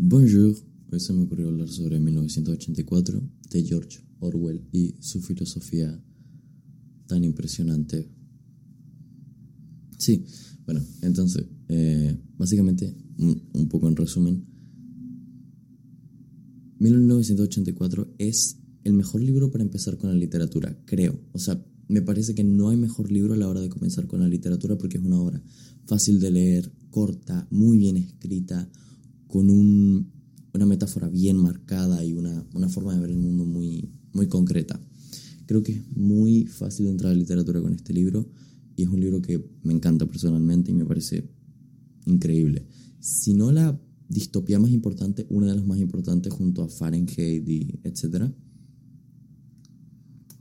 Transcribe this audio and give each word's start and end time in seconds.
Bonjour, 0.00 0.56
hoy 0.92 1.00
se 1.00 1.12
me 1.12 1.24
ocurrió 1.24 1.48
hablar 1.48 1.68
sobre 1.68 1.98
1984 1.98 3.20
de 3.50 3.64
George 3.64 3.98
Orwell 4.20 4.62
y 4.70 4.94
su 5.00 5.20
filosofía 5.20 6.00
tan 7.08 7.24
impresionante. 7.24 8.08
Sí, 9.98 10.24
bueno, 10.64 10.82
entonces, 11.02 11.46
eh, 11.66 12.16
básicamente, 12.38 12.94
un, 13.18 13.68
poco 13.68 13.88
en 13.88 13.96
resumen, 13.96 14.46
1984 16.78 18.14
es 18.18 18.56
el 18.84 18.92
mejor 18.92 19.20
libro 19.20 19.50
para 19.50 19.64
empezar 19.64 19.98
con 19.98 20.10
la 20.10 20.16
literatura, 20.16 20.80
creo. 20.84 21.18
O 21.32 21.40
sea, 21.40 21.60
me 21.88 22.02
parece 22.02 22.36
que 22.36 22.44
no 22.44 22.68
hay 22.68 22.76
mejor 22.76 23.10
libro 23.10 23.34
a 23.34 23.36
la 23.36 23.48
hora 23.48 23.60
de 23.60 23.68
comenzar 23.68 24.06
con 24.06 24.20
la 24.20 24.28
literatura 24.28 24.78
porque 24.78 24.98
es 24.98 25.02
una 25.02 25.20
obra 25.20 25.42
fácil 25.86 26.20
de 26.20 26.30
leer, 26.30 26.72
corta, 26.90 27.48
muy 27.50 27.78
bien 27.78 27.96
escrita, 27.96 28.70
con 29.28 29.50
una 29.50 30.66
metáfora 30.66 31.08
bien 31.08 31.36
marcada 31.36 32.04
y 32.04 32.14
una, 32.14 32.44
forma 32.68 32.94
de 32.94 33.00
ver 33.00 33.10
el 33.10 33.18
mundo 33.18 33.44
muy, 33.44 33.88
muy 34.12 34.26
concreta. 34.26 34.80
Creo 35.46 35.62
que 35.62 35.72
es 35.72 35.96
muy 35.96 36.46
fácil 36.46 36.86
de 36.86 36.92
entrar 36.92 37.12
a 37.12 37.14
la 37.14 37.20
literatura 37.20 37.60
con 37.60 37.72
este 37.72 37.92
libro 37.92 38.28
y 38.74 38.82
es 38.82 38.88
un 38.88 39.00
libro 39.00 39.22
que 39.22 39.42
me 39.62 39.72
encanta 39.72 40.06
personalmente 40.06 40.70
y 40.70 40.74
me 40.74 40.84
parece 40.84 41.28
increíble. 42.06 42.66
Si 43.00 43.34
no 43.34 43.52
la 43.52 43.80
distopía 44.08 44.58
más 44.58 44.70
importante, 44.70 45.26
una 45.28 45.48
de 45.48 45.56
las 45.56 45.66
más 45.66 45.78
importantes 45.78 46.32
junto 46.32 46.62
a 46.62 46.68
Fahrenheit 46.68 47.48
y 47.48 47.78
etc. 47.84 48.32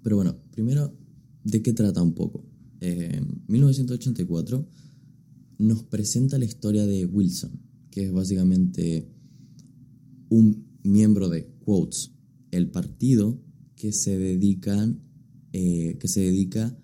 Pero 0.01 0.15
bueno, 0.15 0.37
primero, 0.51 0.93
¿de 1.43 1.61
qué 1.61 1.73
trata 1.73 2.01
un 2.01 2.13
poco? 2.13 2.45
Eh, 2.79 3.21
1984 3.47 4.67
nos 5.59 5.83
presenta 5.83 6.37
la 6.37 6.45
historia 6.45 6.85
de 6.85 7.05
Wilson, 7.05 7.59
que 7.97 8.05
es 8.05 8.13
básicamente 8.13 9.09
un 10.29 10.67
miembro 10.83 11.29
de 11.29 11.47
Quotes, 11.65 12.11
el 12.51 12.69
partido 12.69 13.41
que 13.75 13.91
se 13.91 14.19
dedican, 14.19 15.01
eh, 15.51 15.97
que 15.99 16.07
se 16.07 16.21
dedica 16.21 16.77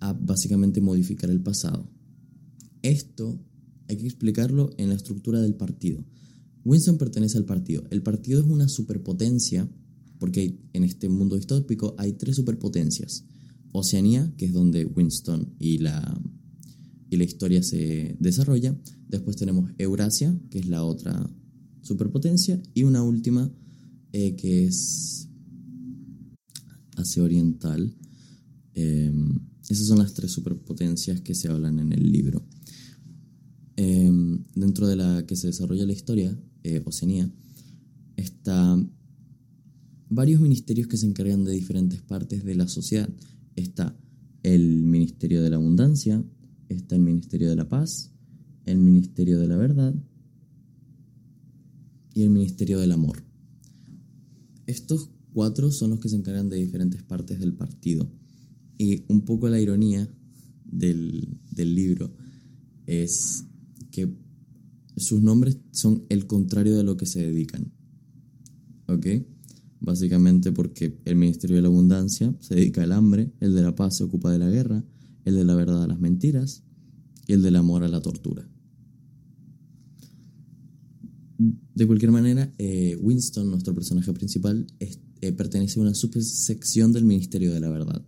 a 0.00 0.12
básicamente 0.12 0.82
modificar 0.82 1.30
el 1.30 1.40
pasado. 1.40 1.90
Esto 2.82 3.42
hay 3.88 3.96
que 3.96 4.04
explicarlo 4.04 4.68
en 4.76 4.90
la 4.90 4.96
estructura 4.96 5.40
del 5.40 5.54
partido. 5.54 6.04
Winston 6.66 6.98
pertenece 6.98 7.38
al 7.38 7.46
partido. 7.46 7.84
El 7.88 8.02
partido 8.02 8.40
es 8.40 8.46
una 8.46 8.68
superpotencia, 8.68 9.66
porque 10.18 10.60
en 10.74 10.84
este 10.84 11.08
mundo 11.08 11.36
distópico 11.36 11.94
hay 11.96 12.12
tres 12.12 12.36
superpotencias. 12.36 13.24
Oceanía, 13.72 14.30
que 14.36 14.44
es 14.44 14.52
donde 14.52 14.84
Winston 14.84 15.54
y 15.58 15.78
la, 15.78 16.20
y 17.10 17.16
la 17.16 17.24
historia 17.24 17.62
se 17.62 18.16
desarrolla. 18.18 18.76
Después 19.08 19.36
tenemos 19.36 19.70
Eurasia, 19.78 20.38
que 20.50 20.58
es 20.58 20.66
la 20.66 20.84
otra 20.84 21.28
superpotencia. 21.82 22.60
Y 22.74 22.84
una 22.84 23.02
última, 23.02 23.50
eh, 24.12 24.36
que 24.36 24.66
es 24.66 25.28
Asia 26.96 27.22
Oriental. 27.22 27.94
Em, 28.74 29.38
esas 29.68 29.86
son 29.86 29.98
las 29.98 30.14
tres 30.14 30.32
superpotencias 30.32 31.20
que 31.20 31.34
se 31.34 31.48
hablan 31.48 31.78
en 31.78 31.92
el 31.92 32.10
libro. 32.10 32.44
Em, 33.76 34.44
dentro 34.54 34.86
de 34.86 34.96
la 34.96 35.24
que 35.26 35.36
se 35.36 35.46
desarrolla 35.46 35.86
la 35.86 35.92
historia, 35.92 36.36
eh, 36.64 36.82
Oceanía, 36.84 37.30
está 38.16 38.76
varios 40.10 40.40
ministerios 40.40 40.88
que 40.88 40.96
se 40.96 41.06
encargan 41.06 41.44
de 41.44 41.52
diferentes 41.52 42.02
partes 42.02 42.44
de 42.44 42.54
la 42.54 42.66
sociedad. 42.66 43.08
Está 43.56 43.96
el 44.42 44.82
Ministerio 44.82 45.42
de 45.42 45.50
la 45.50 45.56
Abundancia, 45.56 46.24
está 46.68 46.94
el 46.94 47.02
Ministerio 47.02 47.48
de 47.48 47.56
la 47.56 47.68
Paz, 47.68 48.10
el 48.64 48.78
Ministerio 48.78 49.38
de 49.38 49.48
la 49.48 49.56
Verdad 49.56 49.94
y 52.14 52.22
el 52.22 52.30
Ministerio 52.30 52.78
del 52.78 52.92
Amor. 52.92 53.22
Estos 54.66 55.10
cuatro 55.32 55.70
son 55.70 55.90
los 55.90 56.00
que 56.00 56.08
se 56.08 56.16
encargan 56.16 56.48
de 56.48 56.56
diferentes 56.56 57.02
partes 57.02 57.40
del 57.40 57.54
partido. 57.54 58.10
Y 58.76 59.04
un 59.08 59.22
poco 59.22 59.48
la 59.48 59.60
ironía 59.60 60.08
del, 60.64 61.38
del 61.50 61.74
libro 61.74 62.12
es 62.86 63.44
que 63.90 64.14
sus 64.96 65.22
nombres 65.22 65.58
son 65.70 66.04
el 66.08 66.26
contrario 66.26 66.76
de 66.76 66.84
lo 66.84 66.96
que 66.96 67.06
se 67.06 67.20
dedican. 67.20 67.72
¿Ok? 68.86 69.06
Básicamente 69.80 70.52
porque 70.52 70.98
el 71.04 71.16
Ministerio 71.16 71.56
de 71.56 71.62
la 71.62 71.68
Abundancia 71.68 72.34
se 72.40 72.54
dedica 72.54 72.82
al 72.82 72.92
hambre, 72.92 73.32
el 73.40 73.54
de 73.54 73.62
la 73.62 73.74
paz 73.74 73.98
se 73.98 74.04
ocupa 74.04 74.32
de 74.32 74.38
la 74.38 74.50
guerra, 74.50 74.84
el 75.24 75.34
de 75.34 75.44
la 75.44 75.54
verdad 75.54 75.84
a 75.84 75.86
las 75.86 76.00
mentiras 76.00 76.62
y 77.26 77.32
el 77.32 77.42
del 77.42 77.56
amor 77.56 77.84
a 77.84 77.88
la 77.88 78.00
tortura. 78.00 78.48
De 81.38 81.86
cualquier 81.86 82.10
manera, 82.10 82.52
eh, 82.58 82.96
Winston, 83.00 83.50
nuestro 83.50 83.74
personaje 83.74 84.12
principal, 84.12 84.66
eh, 84.80 85.32
pertenece 85.32 85.78
a 85.78 85.82
una 85.82 85.94
subsección 85.94 86.92
del 86.92 87.04
Ministerio 87.04 87.52
de 87.52 87.60
la 87.60 87.68
Verdad, 87.68 88.04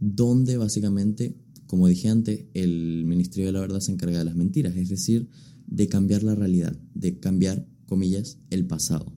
donde 0.00 0.58
básicamente, 0.58 1.34
como 1.66 1.88
dije 1.88 2.08
antes, 2.08 2.44
el 2.52 3.04
Ministerio 3.06 3.46
de 3.46 3.52
la 3.52 3.60
Verdad 3.60 3.80
se 3.80 3.92
encarga 3.92 4.18
de 4.18 4.24
las 4.26 4.36
mentiras, 4.36 4.76
es 4.76 4.90
decir, 4.90 5.28
de 5.66 5.88
cambiar 5.88 6.22
la 6.22 6.34
realidad, 6.34 6.78
de 6.94 7.18
cambiar, 7.18 7.66
comillas, 7.86 8.38
el 8.50 8.66
pasado. 8.66 9.14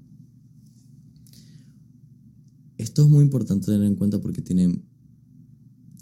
Esto 2.77 3.03
es 3.03 3.09
muy 3.09 3.23
importante 3.23 3.67
tener 3.67 3.83
en 3.83 3.95
cuenta 3.95 4.21
porque 4.21 4.41
tiene 4.41 4.81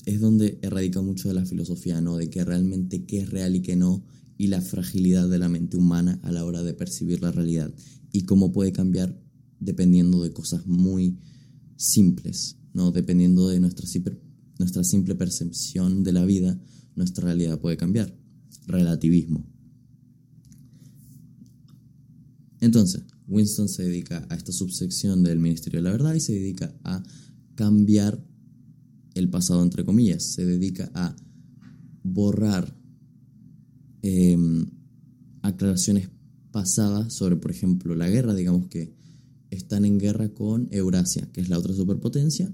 es 0.05 0.19
donde 0.19 0.59
erradica 0.61 1.01
mucho 1.01 1.27
de 1.27 1.35
la 1.35 1.45
filosofía, 1.45 2.01
¿no? 2.01 2.17
De 2.17 2.29
que 2.29 2.43
realmente 2.43 3.05
qué 3.05 3.19
es 3.19 3.29
real 3.29 3.55
y 3.55 3.61
qué 3.61 3.75
no, 3.75 4.05
y 4.37 4.47
la 4.47 4.61
fragilidad 4.61 5.27
de 5.29 5.39
la 5.39 5.49
mente 5.49 5.77
humana 5.77 6.19
a 6.23 6.31
la 6.31 6.45
hora 6.45 6.63
de 6.63 6.73
percibir 6.73 7.21
la 7.21 7.31
realidad, 7.31 7.73
y 8.11 8.21
cómo 8.21 8.51
puede 8.51 8.71
cambiar 8.71 9.21
dependiendo 9.59 10.23
de 10.23 10.31
cosas 10.31 10.65
muy 10.65 11.19
simples, 11.75 12.57
¿no? 12.73 12.91
Dependiendo 12.91 13.47
de 13.49 13.59
nuestra, 13.59 13.85
nuestra 14.57 14.83
simple 14.83 15.15
percepción 15.15 16.03
de 16.03 16.13
la 16.13 16.25
vida, 16.25 16.59
nuestra 16.95 17.25
realidad 17.25 17.59
puede 17.59 17.77
cambiar. 17.77 18.15
Relativismo. 18.67 19.45
Entonces, 22.61 23.03
Winston 23.27 23.69
se 23.69 23.83
dedica 23.83 24.25
a 24.29 24.35
esta 24.35 24.51
subsección 24.51 25.23
del 25.23 25.39
Ministerio 25.39 25.79
de 25.79 25.83
la 25.83 25.91
Verdad 25.91 26.13
y 26.13 26.19
se 26.19 26.33
dedica 26.33 26.75
a 26.83 27.03
cambiar 27.55 28.23
el 29.19 29.29
pasado, 29.29 29.61
entre 29.63 29.85
comillas, 29.85 30.23
se 30.23 30.45
dedica 30.45 30.91
a 30.93 31.15
borrar 32.03 32.75
em, 34.01 34.65
aclaraciones 35.41 36.09
pasadas 36.51 37.13
sobre, 37.13 37.35
por 37.35 37.51
ejemplo, 37.51 37.95
la 37.95 38.09
guerra, 38.09 38.33
digamos 38.33 38.67
que 38.67 38.93
están 39.51 39.85
en 39.85 39.99
guerra 39.99 40.29
con 40.29 40.67
Eurasia, 40.71 41.29
que 41.31 41.41
es 41.41 41.49
la 41.49 41.57
otra 41.57 41.73
superpotencia, 41.73 42.51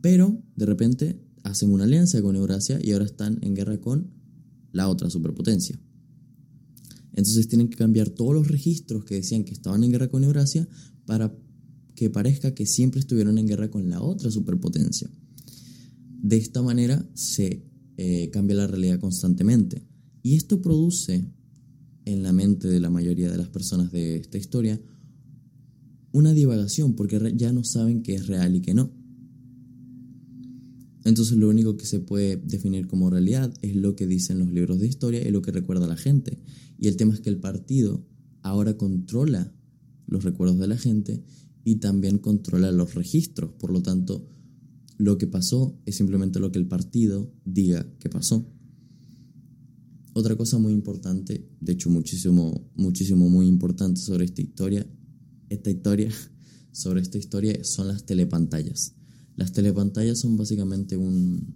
pero 0.00 0.42
de 0.54 0.66
repente 0.66 1.20
hacen 1.42 1.72
una 1.72 1.84
alianza 1.84 2.20
con 2.22 2.36
Eurasia 2.36 2.78
y 2.82 2.92
ahora 2.92 3.04
están 3.04 3.38
en 3.42 3.54
guerra 3.54 3.80
con 3.80 4.10
la 4.72 4.88
otra 4.88 5.10
superpotencia. 5.10 5.80
Entonces 7.12 7.48
tienen 7.48 7.68
que 7.68 7.76
cambiar 7.76 8.10
todos 8.10 8.34
los 8.34 8.48
registros 8.48 9.04
que 9.04 9.16
decían 9.16 9.44
que 9.44 9.52
estaban 9.52 9.82
en 9.82 9.90
guerra 9.90 10.08
con 10.08 10.22
Eurasia 10.22 10.68
para 11.06 11.34
que 11.96 12.10
parezca 12.10 12.54
que 12.54 12.66
siempre 12.66 13.00
estuvieron 13.00 13.38
en 13.38 13.48
guerra 13.48 13.70
con 13.70 13.88
la 13.88 14.00
otra 14.00 14.30
superpotencia. 14.30 15.10
De 16.22 16.36
esta 16.36 16.62
manera 16.62 17.04
se 17.14 17.64
eh, 17.96 18.30
cambia 18.30 18.56
la 18.56 18.66
realidad 18.66 19.00
constantemente. 19.00 19.82
Y 20.22 20.36
esto 20.36 20.60
produce 20.60 21.24
en 22.04 22.22
la 22.22 22.32
mente 22.32 22.68
de 22.68 22.78
la 22.78 22.90
mayoría 22.90 23.30
de 23.30 23.38
las 23.38 23.48
personas 23.48 23.90
de 23.90 24.16
esta 24.16 24.38
historia 24.38 24.80
una 26.12 26.32
divagación, 26.32 26.94
porque 26.94 27.32
ya 27.36 27.52
no 27.52 27.64
saben 27.64 28.02
qué 28.02 28.14
es 28.14 28.26
real 28.26 28.54
y 28.54 28.60
qué 28.60 28.74
no. 28.74 28.90
Entonces 31.04 31.36
lo 31.36 31.48
único 31.48 31.76
que 31.76 31.86
se 31.86 32.00
puede 32.00 32.36
definir 32.36 32.86
como 32.86 33.10
realidad 33.10 33.52
es 33.62 33.76
lo 33.76 33.94
que 33.96 34.06
dicen 34.06 34.38
los 34.38 34.50
libros 34.50 34.80
de 34.80 34.88
historia 34.88 35.26
y 35.26 35.30
lo 35.30 35.42
que 35.42 35.52
recuerda 35.52 35.86
la 35.86 35.96
gente. 35.96 36.38
Y 36.78 36.88
el 36.88 36.96
tema 36.96 37.14
es 37.14 37.20
que 37.20 37.30
el 37.30 37.38
partido 37.38 38.04
ahora 38.42 38.76
controla 38.76 39.52
los 40.06 40.24
recuerdos 40.24 40.58
de 40.58 40.66
la 40.66 40.76
gente 40.76 41.22
y 41.66 41.76
también 41.76 42.18
controla 42.18 42.70
los 42.70 42.94
registros. 42.94 43.50
Por 43.58 43.72
lo 43.72 43.82
tanto, 43.82 44.24
lo 44.98 45.18
que 45.18 45.26
pasó 45.26 45.76
es 45.84 45.96
simplemente 45.96 46.38
lo 46.38 46.52
que 46.52 46.60
el 46.60 46.68
partido 46.68 47.34
diga 47.44 47.92
que 47.98 48.08
pasó. 48.08 48.46
Otra 50.12 50.36
cosa 50.36 50.60
muy 50.60 50.72
importante, 50.72 51.50
de 51.60 51.72
hecho 51.72 51.90
muchísimo, 51.90 52.70
muchísimo 52.76 53.28
muy 53.28 53.48
importante 53.48 54.00
sobre 54.00 54.26
esta 54.26 54.42
historia, 54.42 54.86
esta 55.48 55.68
historia, 55.68 56.08
sobre 56.70 57.00
esta 57.00 57.18
historia 57.18 57.64
son 57.64 57.88
las 57.88 58.06
telepantallas. 58.06 58.94
Las 59.34 59.52
telepantallas 59.52 60.20
son 60.20 60.36
básicamente 60.36 60.96
un, 60.96 61.52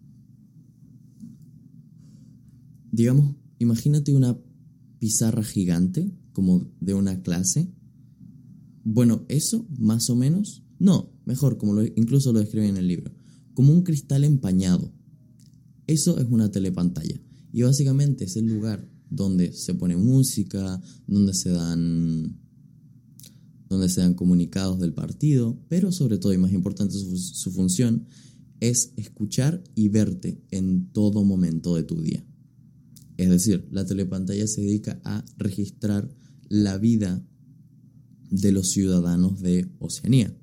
digamos, 2.90 3.36
imagínate 3.60 4.12
una 4.12 4.36
pizarra 4.98 5.44
gigante, 5.44 6.12
como 6.32 6.68
de 6.80 6.94
una 6.94 7.22
clase, 7.22 7.72
bueno, 8.84 9.24
eso, 9.28 9.66
más 9.78 10.10
o 10.10 10.16
menos. 10.16 10.62
No, 10.78 11.12
mejor, 11.26 11.58
como 11.58 11.74
lo, 11.74 11.84
incluso 11.84 12.32
lo 12.32 12.40
describe 12.40 12.68
en 12.68 12.76
el 12.76 12.88
libro. 12.88 13.12
Como 13.54 13.72
un 13.72 13.82
cristal 13.82 14.24
empañado. 14.24 14.92
Eso 15.86 16.18
es 16.18 16.26
una 16.30 16.50
telepantalla. 16.50 17.20
Y 17.52 17.62
básicamente 17.62 18.24
es 18.24 18.36
el 18.36 18.46
lugar 18.46 18.88
donde 19.10 19.52
se 19.52 19.74
pone 19.74 19.96
música, 19.96 20.80
donde 21.06 21.34
se 21.34 21.50
dan 21.50 22.38
donde 23.68 23.88
se 23.88 24.00
dan 24.00 24.14
comunicados 24.14 24.80
del 24.80 24.92
partido, 24.92 25.56
pero 25.68 25.92
sobre 25.92 26.18
todo 26.18 26.32
y 26.32 26.38
más 26.38 26.52
importante 26.52 26.92
su, 26.92 27.16
su 27.16 27.52
función 27.52 28.08
es 28.58 28.92
escuchar 28.96 29.62
y 29.76 29.88
verte 29.88 30.42
en 30.50 30.90
todo 30.90 31.24
momento 31.24 31.76
de 31.76 31.84
tu 31.84 32.00
día. 32.02 32.26
Es 33.16 33.30
decir, 33.30 33.68
la 33.70 33.84
telepantalla 33.84 34.46
se 34.48 34.62
dedica 34.62 35.00
a 35.04 35.24
registrar 35.36 36.12
la 36.48 36.78
vida 36.78 37.24
de 38.30 38.52
los 38.52 38.70
ciudadanos 38.70 39.40
de 39.40 39.68
Oceanía. 39.78 40.34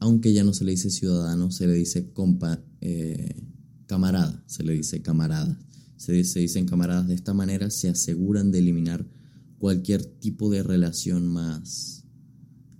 Aunque 0.00 0.32
ya 0.32 0.44
no 0.44 0.52
se 0.52 0.64
le 0.64 0.72
dice 0.72 0.90
ciudadano, 0.90 1.50
se 1.50 1.66
le 1.66 1.74
dice 1.74 2.12
compa, 2.12 2.62
eh, 2.80 3.46
camarada, 3.86 4.42
se 4.46 4.62
le 4.64 4.74
dice 4.74 5.00
camarada. 5.02 5.58
Se, 5.96 6.12
dice, 6.12 6.40
dicen 6.40 6.66
camaradas 6.66 7.08
de 7.08 7.14
esta 7.14 7.34
manera, 7.34 7.70
se 7.70 7.88
aseguran 7.88 8.50
de 8.50 8.58
eliminar 8.60 9.06
cualquier 9.58 10.02
tipo 10.04 10.48
de 10.48 10.62
relación 10.62 11.26
más 11.26 12.04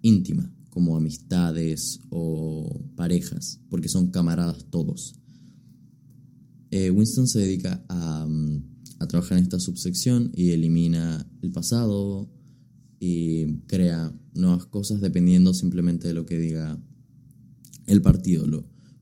íntima, 0.01 0.51
como 0.71 0.97
amistades 0.97 2.01
o 2.09 2.83
parejas, 2.97 3.61
porque 3.69 3.91
son 3.91 4.11
camaradas 4.11 4.65
todos. 4.71 5.15
Eh, 6.71 6.91
Winston 6.91 7.29
se 7.29 7.41
dedica 7.41 7.85
a, 7.89 8.27
a 9.01 9.07
trabajar 9.07 9.37
en 9.37 9.45
esta 9.45 9.61
subsección 9.61 10.31
y 10.35 10.53
elimina 10.53 11.29
el 11.43 11.51
pasado 11.51 12.31
y 13.01 13.55
crea 13.67 14.15
nuevas 14.35 14.67
cosas 14.67 15.01
dependiendo 15.01 15.55
simplemente 15.55 16.07
de 16.07 16.15
lo 16.15 16.27
que 16.27 16.39
diga 16.39 16.79
el 17.87 18.03
partido. 18.03 18.47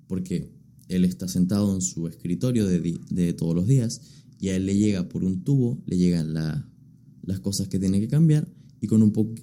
Porque 0.06 0.52
él 0.88 1.04
está 1.04 1.26
sentado 1.26 1.74
en 1.74 1.82
su 1.82 2.06
escritorio 2.06 2.64
de, 2.66 3.32
todos 3.34 3.54
los 3.54 3.66
días 3.66 4.00
y 4.40 4.48
a 4.48 4.56
él 4.56 4.66
le 4.66 4.76
llega 4.76 5.08
por 5.08 5.24
un 5.24 5.42
tubo, 5.42 5.82
le 5.84 5.98
llegan 5.98 6.32
las 6.32 7.40
cosas 7.40 7.66
que 7.68 7.80
tiene 7.80 8.00
que 8.00 8.08
cambiar 8.08 8.48
y 8.80 8.86
con 8.86 9.02
un, 9.02 9.10
poco, 9.10 9.34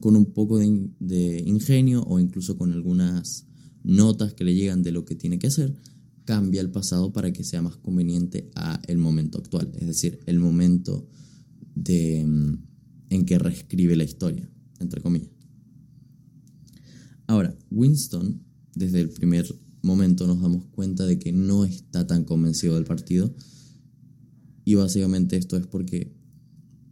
con 0.00 0.16
un 0.16 0.26
poco 0.26 0.58
de, 0.58 0.90
de, 0.98 1.40
ingenio 1.46 2.02
o 2.02 2.18
incluso 2.18 2.58
con 2.58 2.72
algunas 2.72 3.46
notas 3.84 4.34
que 4.34 4.42
le 4.42 4.56
llegan 4.56 4.82
de 4.82 4.90
lo 4.90 5.04
que 5.04 5.14
tiene 5.14 5.38
que 5.38 5.46
hacer, 5.46 5.76
cambia 6.24 6.60
el 6.60 6.70
pasado 6.70 7.12
para 7.12 7.32
que 7.32 7.44
sea 7.44 7.62
más 7.62 7.76
conveniente 7.76 8.50
a 8.56 8.80
el 8.88 8.98
momento 8.98 9.38
actual, 9.38 9.70
es 9.78 9.86
decir, 9.86 10.18
el 10.26 10.40
momento 10.40 11.06
de, 11.76 12.24
mm, 12.26 12.71
en 13.12 13.26
que 13.26 13.38
reescribe 13.38 13.94
la 13.94 14.04
historia, 14.04 14.48
entre 14.80 15.02
comillas. 15.02 15.28
Ahora, 17.26 17.54
Winston, 17.70 18.42
desde 18.74 19.00
el 19.00 19.10
primer 19.10 19.46
momento 19.82 20.26
nos 20.26 20.40
damos 20.40 20.64
cuenta 20.66 21.04
de 21.04 21.18
que 21.18 21.30
no 21.32 21.64
está 21.64 22.06
tan 22.06 22.24
convencido 22.24 22.74
del 22.74 22.84
partido. 22.84 23.34
Y 24.64 24.74
básicamente 24.74 25.36
esto 25.36 25.56
es 25.56 25.66
porque 25.66 26.14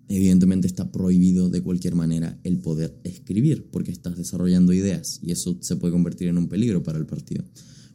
evidentemente 0.09 0.67
está 0.67 0.91
prohibido 0.91 1.49
de 1.49 1.63
cualquier 1.63 1.95
manera 1.95 2.39
el 2.45 2.59
poder 2.59 3.01
escribir, 3.05 3.71
porque 3.71 3.93
estás 3.93 4.19
desarrollando 4.19 4.73
ideas 4.73 5.21
y 5.23 5.31
eso 5.31 5.57
se 5.61 5.77
puede 5.77 5.93
convertir 5.93 6.29
en 6.29 6.37
un 6.37 6.49
peligro 6.49 6.83
para 6.83 6.99
el 6.99 7.07
partido. 7.07 7.45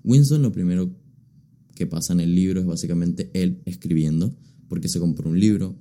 Winston 0.04 0.42
lo 0.42 0.52
primero 0.52 0.96
que 1.76 1.86
pasa 1.86 2.14
en 2.14 2.22
el 2.22 2.34
libro 2.34 2.62
es 2.62 2.66
básicamente 2.66 3.30
él 3.34 3.62
escribiendo, 3.66 4.36
porque 4.68 4.88
se 4.88 5.00
compró 5.00 5.30
un 5.30 5.40
libro. 5.40 5.76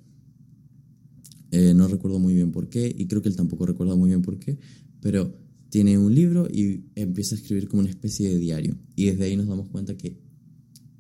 Eh, 1.57 1.73
no 1.73 1.87
recuerdo 1.87 2.19
muy 2.19 2.35
bien 2.35 2.51
por 2.51 2.69
qué, 2.69 2.93
y 2.99 3.07
creo 3.07 3.23
que 3.23 3.29
él 3.29 3.37
tampoco 3.37 3.65
recuerda 3.65 3.95
muy 3.95 4.09
bien 4.09 4.23
por 4.23 4.41
qué, 4.41 4.59
pero 5.01 5.39
tiene 5.69 5.97
un 5.99 6.13
libro 6.13 6.49
y 6.51 6.87
empieza 6.97 7.37
a 7.37 7.39
escribir 7.39 7.69
como 7.69 7.79
una 7.79 7.91
especie 7.91 8.29
de 8.29 8.39
diario. 8.39 8.77
Y 8.97 9.05
desde 9.05 9.23
ahí 9.23 9.37
nos 9.37 9.47
damos 9.47 9.69
cuenta 9.69 9.97
que 9.97 10.19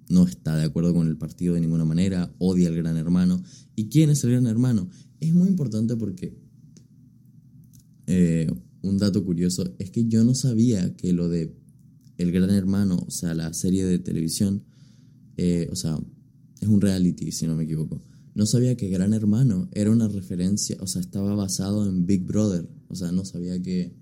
no 0.08 0.22
está 0.22 0.56
de 0.56 0.62
acuerdo 0.62 0.94
con 0.94 1.08
el 1.08 1.16
partido 1.16 1.54
de 1.54 1.60
ninguna 1.60 1.84
manera, 1.84 2.32
odia 2.38 2.68
al 2.68 2.76
gran 2.76 2.96
hermano. 2.96 3.42
¿Y 3.74 3.88
quién 3.88 4.10
es 4.10 4.22
el 4.22 4.30
gran 4.30 4.46
hermano? 4.46 4.88
Es 5.18 5.34
muy 5.34 5.48
importante 5.48 5.96
porque 5.96 6.38
eh, 8.06 8.48
un 8.82 8.98
dato 8.98 9.24
curioso 9.24 9.74
es 9.80 9.90
que 9.90 10.06
yo 10.06 10.22
no 10.22 10.36
sabía 10.36 10.94
que 10.94 11.12
lo 11.12 11.28
de 11.28 11.52
El 12.16 12.30
Gran 12.30 12.50
Hermano, 12.50 13.02
o 13.04 13.10
sea, 13.10 13.34
la 13.34 13.52
serie 13.54 13.84
de 13.84 13.98
televisión, 13.98 14.62
eh, 15.36 15.66
o 15.72 15.74
sea, 15.74 15.98
es 16.60 16.68
un 16.68 16.80
reality, 16.80 17.32
si 17.32 17.48
no 17.48 17.56
me 17.56 17.64
equivoco. 17.64 18.00
No 18.34 18.46
sabía 18.46 18.76
que 18.76 18.88
Gran 18.88 19.14
Hermano 19.14 19.68
era 19.72 19.90
una 19.90 20.08
referencia, 20.08 20.76
o 20.80 20.86
sea, 20.86 21.00
estaba 21.00 21.34
basado 21.34 21.88
en 21.88 22.04
Big 22.04 22.24
Brother. 22.24 22.68
O 22.88 22.96
sea, 22.96 23.12
no 23.12 23.24
sabía 23.24 23.60
que 23.62 23.94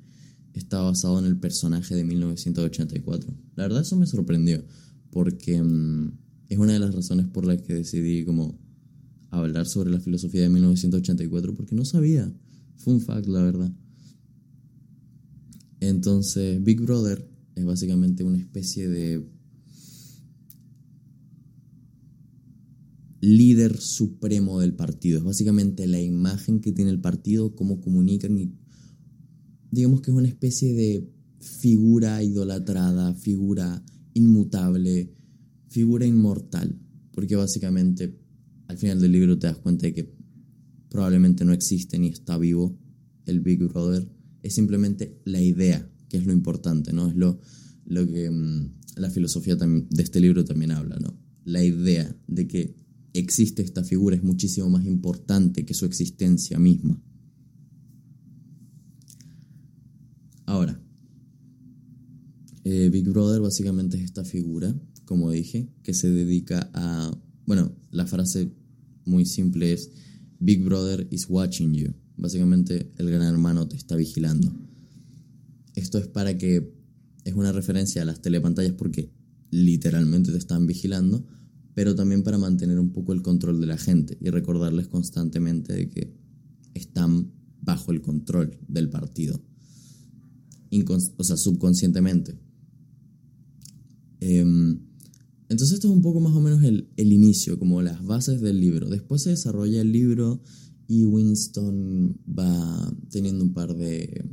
está 0.55 0.81
basado 0.81 1.19
en 1.19 1.27
el 1.27 1.39
personaje 1.39 1.95
de 1.95 2.05
1984. 2.05 3.35
La 3.57 3.65
verdad 3.65 3.83
eso 3.83 3.97
me 3.97 4.07
sorprendió, 4.07 4.65
porque 5.11 5.63
mm, 5.63 6.13
es 6.49 6.59
una 6.59 6.73
de 6.73 6.79
las 6.79 6.95
razones 6.95 7.27
por 7.27 7.45
las 7.45 7.61
que 7.63 7.75
decidí 7.75 8.25
como 8.25 8.59
hablar 9.31 9.67
sobre 9.67 9.91
la 9.91 10.01
filosofía 10.01 10.43
de 10.43 10.49
1984, 10.49 11.55
porque 11.55 11.75
no 11.75 11.85
sabía. 11.85 12.33
Fue 12.77 12.95
un 12.95 13.01
fact, 13.01 13.27
la 13.27 13.43
verdad. 13.43 13.73
Entonces, 15.81 16.63
Big 16.63 16.81
Brother 16.81 17.29
es 17.55 17.65
básicamente 17.65 18.25
una 18.25 18.39
especie 18.39 18.89
de 18.89 19.27
líder 23.23 23.79
supremo 23.79 24.59
del 24.59 24.75
partido. 24.75 25.19
Es 25.19 25.25
básicamente 25.25 25.87
la 25.87 26.01
imagen 26.01 26.61
que 26.61 26.73
tiene 26.73 26.91
el 26.91 27.01
partido, 27.01 27.55
cómo 27.55 27.81
comunican 27.81 28.37
y 28.37 28.53
digamos 29.71 30.03
que 30.03 30.11
es 30.11 30.17
una 30.17 30.29
especie 30.29 30.75
de 30.75 31.09
figura 31.39 32.21
idolatrada, 32.23 33.15
figura 33.15 33.83
inmutable, 34.15 35.15
figura 35.69 36.05
inmortal, 36.05 36.77
porque 37.13 37.37
básicamente 37.37 38.19
al 38.67 38.77
final 38.77 39.01
del 39.01 39.13
libro 39.13 39.39
te 39.39 39.47
das 39.47 39.59
cuenta 39.59 39.87
de 39.87 39.95
que 39.95 40.15
probablemente 40.91 41.45
no 41.45 41.53
existe 41.53 42.01
ni 42.01 42.09
está 42.09 42.37
vivo 42.37 42.77
el 43.27 43.39
Big 43.39 43.63
Brother, 43.63 44.11
es 44.43 44.55
simplemente 44.55 45.21
la 45.25 45.41
idea, 45.41 45.89
que 46.09 46.17
es 46.17 46.27
lo 46.27 46.33
importante, 46.33 46.93
¿no? 46.93 47.09
Es 47.09 47.15
lo, 47.15 47.39
lo 47.87 48.05
que 48.05 48.29
mm, 48.29 48.73
la 48.97 49.11
filosofía 49.11 49.55
de 49.55 50.03
este 50.03 50.19
libro 50.19 50.45
también 50.45 50.73
habla, 50.73 50.97
¿no? 50.99 51.17
La 51.45 51.63
idea 51.63 52.15
de 52.27 52.49
que 52.49 52.82
existe 53.15 53.63
esta 53.63 53.85
figura 53.85 54.17
es 54.17 54.23
muchísimo 54.23 54.71
más 54.71 54.85
importante 54.87 55.65
que 55.65 55.75
su 55.75 55.85
existencia 55.85 56.59
misma. 56.59 57.01
Ahora, 60.47 60.83
eh, 62.65 62.89
Big 62.91 63.09
Brother 63.09 63.41
básicamente 63.41 63.97
es 63.97 64.05
esta 64.05 64.25
figura, 64.25 64.75
como 65.05 65.31
dije, 65.31 65.69
que 65.83 65.95
se 65.95 66.11
dedica 66.11 66.71
a... 66.75 67.17
Bueno, 67.47 67.75
la 67.91 68.07
frase 68.07 68.53
muy 69.05 69.27
simple 69.27 69.73
es 69.73 69.91
Big 70.39 70.63
Brother 70.63 71.07
is 71.11 71.27
watching 71.29 71.75
you. 71.75 71.95
Básicamente 72.17 72.93
el 72.99 73.11
gran 73.11 73.23
hermano 73.23 73.67
te 73.67 73.77
está 73.77 73.97
vigilando. 73.97 74.53
Esto 75.75 75.99
es 75.99 76.07
para 76.07 76.37
que... 76.39 76.73
Es 77.25 77.35
una 77.35 77.53
referencia 77.53 78.03
a 78.03 78.05
las 78.05 78.21
telepantallas 78.21 78.73
porque 78.73 79.13
literalmente 79.51 80.33
te 80.33 80.39
están 80.39 80.67
vigilando, 80.67 81.25
pero 81.75 81.95
también 81.95 82.23
para 82.23 82.39
mantener 82.39 82.79
un 82.79 82.91
poco 82.91 83.13
el 83.13 83.23
control 83.23 83.61
de 83.61 83.67
la 83.67 83.79
gente 83.79 84.19
y 84.21 84.31
recordarles 84.31 84.89
constantemente 84.89 85.73
de 85.73 85.89
que 85.89 86.15
están 86.75 87.33
bajo 87.61 87.93
el 87.93 88.01
control 88.01 88.59
del 88.69 88.91
partido 88.91 89.41
o 91.17 91.25
sea, 91.25 91.37
subconscientemente. 91.37 92.39
Em, 94.21 94.79
entonces 95.49 95.75
esto 95.75 95.89
es 95.89 95.95
un 95.95 96.03
poco 96.03 96.21
más 96.21 96.35
o 96.35 96.41
menos 96.41 96.63
el, 96.63 96.89
el, 96.97 97.13
inicio, 97.13 97.59
como 97.59 97.83
las 97.83 98.05
bases 98.05 98.41
del 98.41 98.61
libro. 98.61 98.89
Después 98.89 99.23
se 99.23 99.31
desarrolla 99.31 99.83
el 99.83 99.93
libro 99.93 100.43
y 100.89 101.05
Winston 101.05 102.19
va 102.27 102.97
teniendo 103.11 103.45
un 103.45 103.53
par 103.53 103.77
de... 103.77 104.25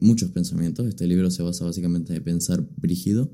muchos 0.00 0.30
pensamientos. 0.32 0.86
Este 0.86 1.06
libro 1.06 1.30
se 1.30 1.42
basa 1.42 1.64
básicamente 1.64 2.12
de 2.12 2.20
pensar 2.20 2.68
brígido. 2.76 3.32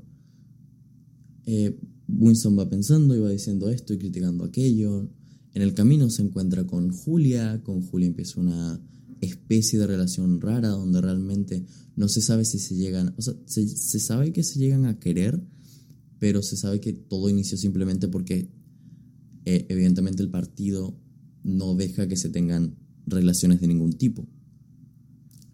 Eh, 1.53 1.77
Winston 2.07 2.57
va 2.57 2.69
pensando 2.69 3.13
y 3.13 3.19
va 3.19 3.29
diciendo 3.29 3.69
esto 3.69 3.93
y 3.93 3.97
criticando 3.97 4.45
aquello. 4.45 5.09
En 5.53 5.61
el 5.61 5.73
camino 5.73 6.09
se 6.09 6.21
encuentra 6.21 6.65
con 6.65 6.91
Julia, 6.91 7.61
con 7.61 7.81
Julia 7.81 8.07
empieza 8.07 8.39
una 8.39 8.79
especie 9.19 9.77
de 9.77 9.85
relación 9.85 10.39
rara 10.39 10.69
donde 10.69 11.01
realmente 11.01 11.65
no 11.97 12.07
se 12.07 12.21
sabe 12.21 12.45
si 12.45 12.57
se 12.57 12.75
llegan, 12.75 13.13
o 13.17 13.21
sea, 13.21 13.33
se, 13.45 13.67
sabe 13.99 14.31
que 14.31 14.43
se 14.43 14.59
llegan 14.59 14.85
a 14.85 14.97
querer, 14.97 15.43
pero 16.19 16.41
se 16.41 16.55
sabe 16.55 16.79
que 16.79 16.93
todo 16.93 17.29
inició 17.29 17.57
simplemente 17.57 18.07
porque 18.07 18.49
eh, 19.43 19.65
evidentemente 19.67 20.23
el 20.23 20.29
partido 20.29 20.97
no 21.43 21.75
deja 21.75 22.07
que 22.07 22.15
se 22.15 22.29
tengan 22.29 22.77
relaciones 23.05 23.59
de 23.59 23.67
ningún 23.67 23.91
tipo, 23.91 24.25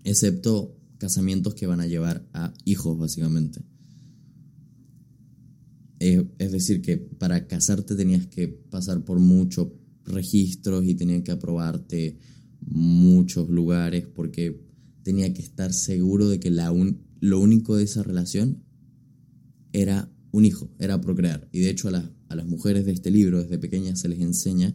excepto 0.04 0.78
casamientos 1.00 1.56
que 1.56 1.66
van 1.66 1.82
a 1.82 1.88
llevar 1.88 2.30
a 2.34 2.54
hijos 2.66 3.00
básicamente. 3.00 3.66
Eh, 6.00 6.28
es 6.38 6.52
decir, 6.52 6.82
que 6.82 6.98
para 6.98 7.48
casarte 7.48 7.96
tenías 7.96 8.28
que 8.28 8.48
pasar 8.48 9.04
por 9.04 9.20
muchos 9.20 9.70
registros 10.06 10.86
y 10.86 10.96
tenían 10.96 11.24
que 11.24 11.32
aprobarte 11.32 12.18
muchos 12.62 13.50
lugares 13.50 14.08
porque 14.08 14.62
tenía 15.04 15.34
que 15.34 15.42
estar 15.42 15.74
seguro 15.74 16.30
de 16.30 16.40
que 16.40 16.50
la 16.50 16.74
lo 17.20 17.40
único 17.40 17.76
de 17.76 17.84
esa 17.84 18.04
relación 18.04 18.64
era 19.74 20.12
un 20.32 20.46
hijo, 20.46 20.70
era 20.80 21.02
procrear. 21.02 21.48
Y 21.52 21.60
de 21.60 21.70
hecho 21.70 21.88
a 21.88 21.92
las 21.92 22.06
a 22.30 22.36
las 22.36 22.46
mujeres 22.46 22.86
de 22.86 22.92
este 22.92 23.12
libro 23.12 23.42
desde 23.42 23.58
pequeñas 23.58 24.00
se 24.00 24.10
les 24.10 24.20
enseña 24.20 24.74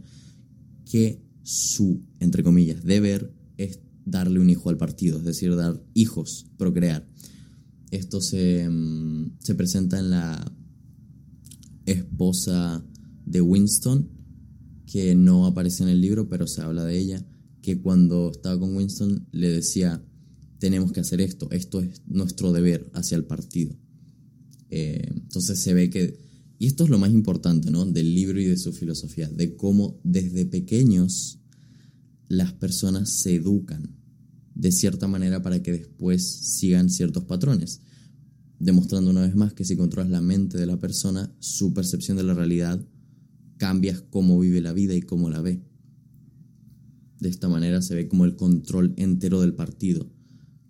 que 0.91 1.23
su, 1.43 2.03
entre 2.21 2.43
comillas, 2.43 2.85
deber 2.85 3.33
es 3.57 3.81
darle 4.05 4.41
un 4.41 4.51
hijo 4.51 4.69
al 4.71 4.79
partido, 4.79 5.19
es 5.19 5.25
decir, 5.25 5.55
dar 5.55 5.83
hijos, 5.95 6.47
procrear. 6.57 7.07
Esto 7.91 8.21
se, 8.21 8.69
mm, 8.69 9.39
se 9.39 9.55
presenta 9.55 9.99
en 9.99 10.11
la 10.11 10.53
esposa 11.87 12.85
de 13.25 13.41
Winston, 13.41 14.09
que 14.87 15.15
no 15.15 15.47
aparece 15.47 15.83
en 15.83 15.89
el 15.89 16.01
libro, 16.01 16.29
pero 16.29 16.47
se 16.47 16.61
habla 16.61 16.85
de 16.85 16.99
ella, 16.99 17.27
que 17.63 17.81
cuando 17.81 18.31
estaba 18.31 18.59
con 18.59 18.77
Winston 18.77 19.27
le 19.33 19.49
decía, 19.49 20.05
tenemos 20.59 20.93
que 20.93 21.01
hacer 21.01 21.21
esto, 21.21 21.51
esto 21.51 21.81
es 21.81 22.03
nuestro 22.07 22.53
deber 22.53 22.91
hacia 22.95 23.17
el 23.17 23.25
partido. 23.25 23.75
Eh, 24.71 25.09
entonces 25.11 25.59
se 25.59 25.75
ve 25.75 25.91
que, 25.91 26.19
y 26.59 26.67
esto 26.67 26.85
es 26.85 26.91
lo 26.91 26.99
más 26.99 27.11
importante 27.11 27.71
¿no? 27.71 27.85
del 27.85 28.15
libro 28.15 28.41
y 28.41 28.47
de 28.47 28.57
su 28.57 28.73
filosofía, 28.73 29.29
de 29.29 29.57
cómo 29.57 30.01
desde 30.05 30.47
pequeños 30.47 31.39
las 32.29 32.53
personas 32.53 33.11
se 33.11 33.35
educan 33.35 33.97
de 34.55 34.73
cierta 34.73 35.09
manera 35.09 35.43
para 35.43 35.63
que 35.63 35.73
después 35.73 36.25
sigan 36.25 36.91
ciertos 36.91 37.25
patrones, 37.25 37.81
demostrando 38.63 39.11
una 39.11 39.23
vez 39.23 39.35
más 39.35 39.53
que 39.53 39.65
si 39.65 39.77
controlas 39.77 40.11
la 40.11 40.21
mente 40.21 40.57
de 40.57 40.67
la 40.67 40.79
persona, 40.79 41.35
su 41.41 41.75
percepción 41.75 42.17
de 42.17 42.23
la 42.23 42.35
realidad 42.35 42.81
cambias 43.57 44.03
cómo 44.03 44.39
vive 44.39 44.61
la 44.61 44.73
vida 44.73 44.95
y 44.95 45.03
cómo 45.03 45.31
la 45.31 45.41
ve. 45.41 45.63
De 47.19 47.29
esta 47.29 47.49
manera 47.49 47.83
se 47.83 47.95
ve 47.95 48.09
como 48.09 48.25
el 48.25 48.37
control 48.37 48.95
entero 48.97 49.41
del 49.41 49.55
partido. 49.55 50.11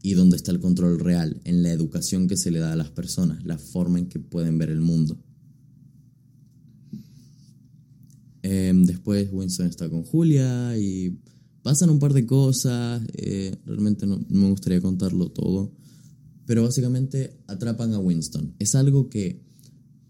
¿Y 0.02 0.14
dónde 0.14 0.36
está 0.36 0.50
el 0.50 0.60
control 0.60 0.98
real? 0.98 1.40
En 1.44 1.62
la 1.62 1.70
educación 1.70 2.28
que 2.28 2.36
se 2.36 2.50
le 2.50 2.58
da 2.58 2.72
a 2.72 2.76
las 2.76 2.90
personas, 2.90 3.44
la 3.44 3.58
forma 3.58 3.98
en 3.98 4.08
que 4.08 4.18
pueden 4.18 4.58
ver 4.58 4.70
el 4.70 4.80
mundo. 4.80 5.22
Em, 8.42 8.84
después 8.84 9.28
Winston 9.30 9.66
está 9.66 9.88
con 9.88 10.02
Julia 10.02 10.76
y 10.76 11.16
Pasan 11.62 11.90
un 11.90 12.00
par 12.00 12.12
de 12.12 12.26
cosas, 12.26 13.02
eh, 13.14 13.54
realmente 13.64 14.04
no, 14.04 14.20
me 14.28 14.50
gustaría 14.50 14.80
contarlo 14.80 15.30
todo, 15.30 15.70
pero 16.52 16.64
básicamente 16.64 17.40
atrapan 17.46 17.94
a 17.94 17.98
Winston. 17.98 18.54
Es 18.58 18.74
algo 18.74 19.08
que 19.08 19.42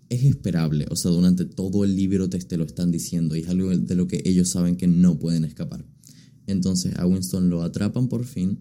es 0.08 0.24
esperable, 0.24 0.86
o 0.90 0.96
sea, 0.96 1.12
durante 1.12 1.44
todo 1.44 1.84
el 1.84 1.94
libro 1.94 2.28
te, 2.28 2.56
lo 2.56 2.64
están 2.64 2.90
diciendo 2.90 3.36
y 3.36 3.42
es 3.42 3.48
algo 3.48 3.70
de 3.70 3.94
lo 3.94 4.08
que 4.08 4.20
ellos 4.24 4.48
saben 4.48 4.74
que 4.74 4.88
no 4.88 5.20
pueden 5.20 5.44
escapar. 5.44 5.86
Entonces 6.48 6.96
a 6.96 7.06
Winston 7.06 7.48
lo 7.48 7.62
atrapan 7.62 8.08
por 8.08 8.24
fin 8.24 8.58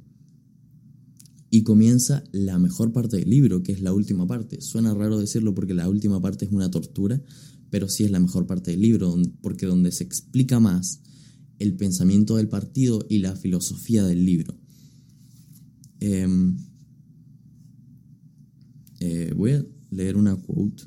y 1.50 1.64
comienza 1.64 2.24
la 2.32 2.60
mejor 2.60 2.94
parte 2.94 3.18
del 3.18 3.32
libro, 3.32 3.64
que 3.64 3.72
es 3.72 3.82
la 3.82 3.94
última 3.94 4.28
parte. 4.28 4.62
Suena 4.62 4.94
raro 4.94 5.18
decirlo 5.18 5.56
porque 5.56 5.74
la 5.74 5.90
última 5.90 6.22
parte 6.22 6.46
es 6.46 6.52
una 6.52 6.70
tortura, 6.70 7.20
pero 7.72 7.90
sí 7.90 8.04
es 8.04 8.12
la 8.12 8.20
mejor 8.20 8.46
parte 8.46 8.70
del 8.70 8.82
libro, 8.82 9.18
porque 9.42 9.66
donde 9.66 9.92
se 9.92 10.04
explica 10.04 10.60
más 10.60 11.02
el 11.58 11.74
pensamiento 11.78 12.36
del 12.38 12.48
partido 12.48 13.04
y 13.10 13.18
la 13.18 13.36
filosofía 13.36 14.04
del 14.04 14.24
libro. 14.24 14.56
Eh, 16.00 16.28
voy 19.42 19.54
a 19.54 19.66
leer 19.90 20.18
una 20.18 20.36
quote 20.36 20.84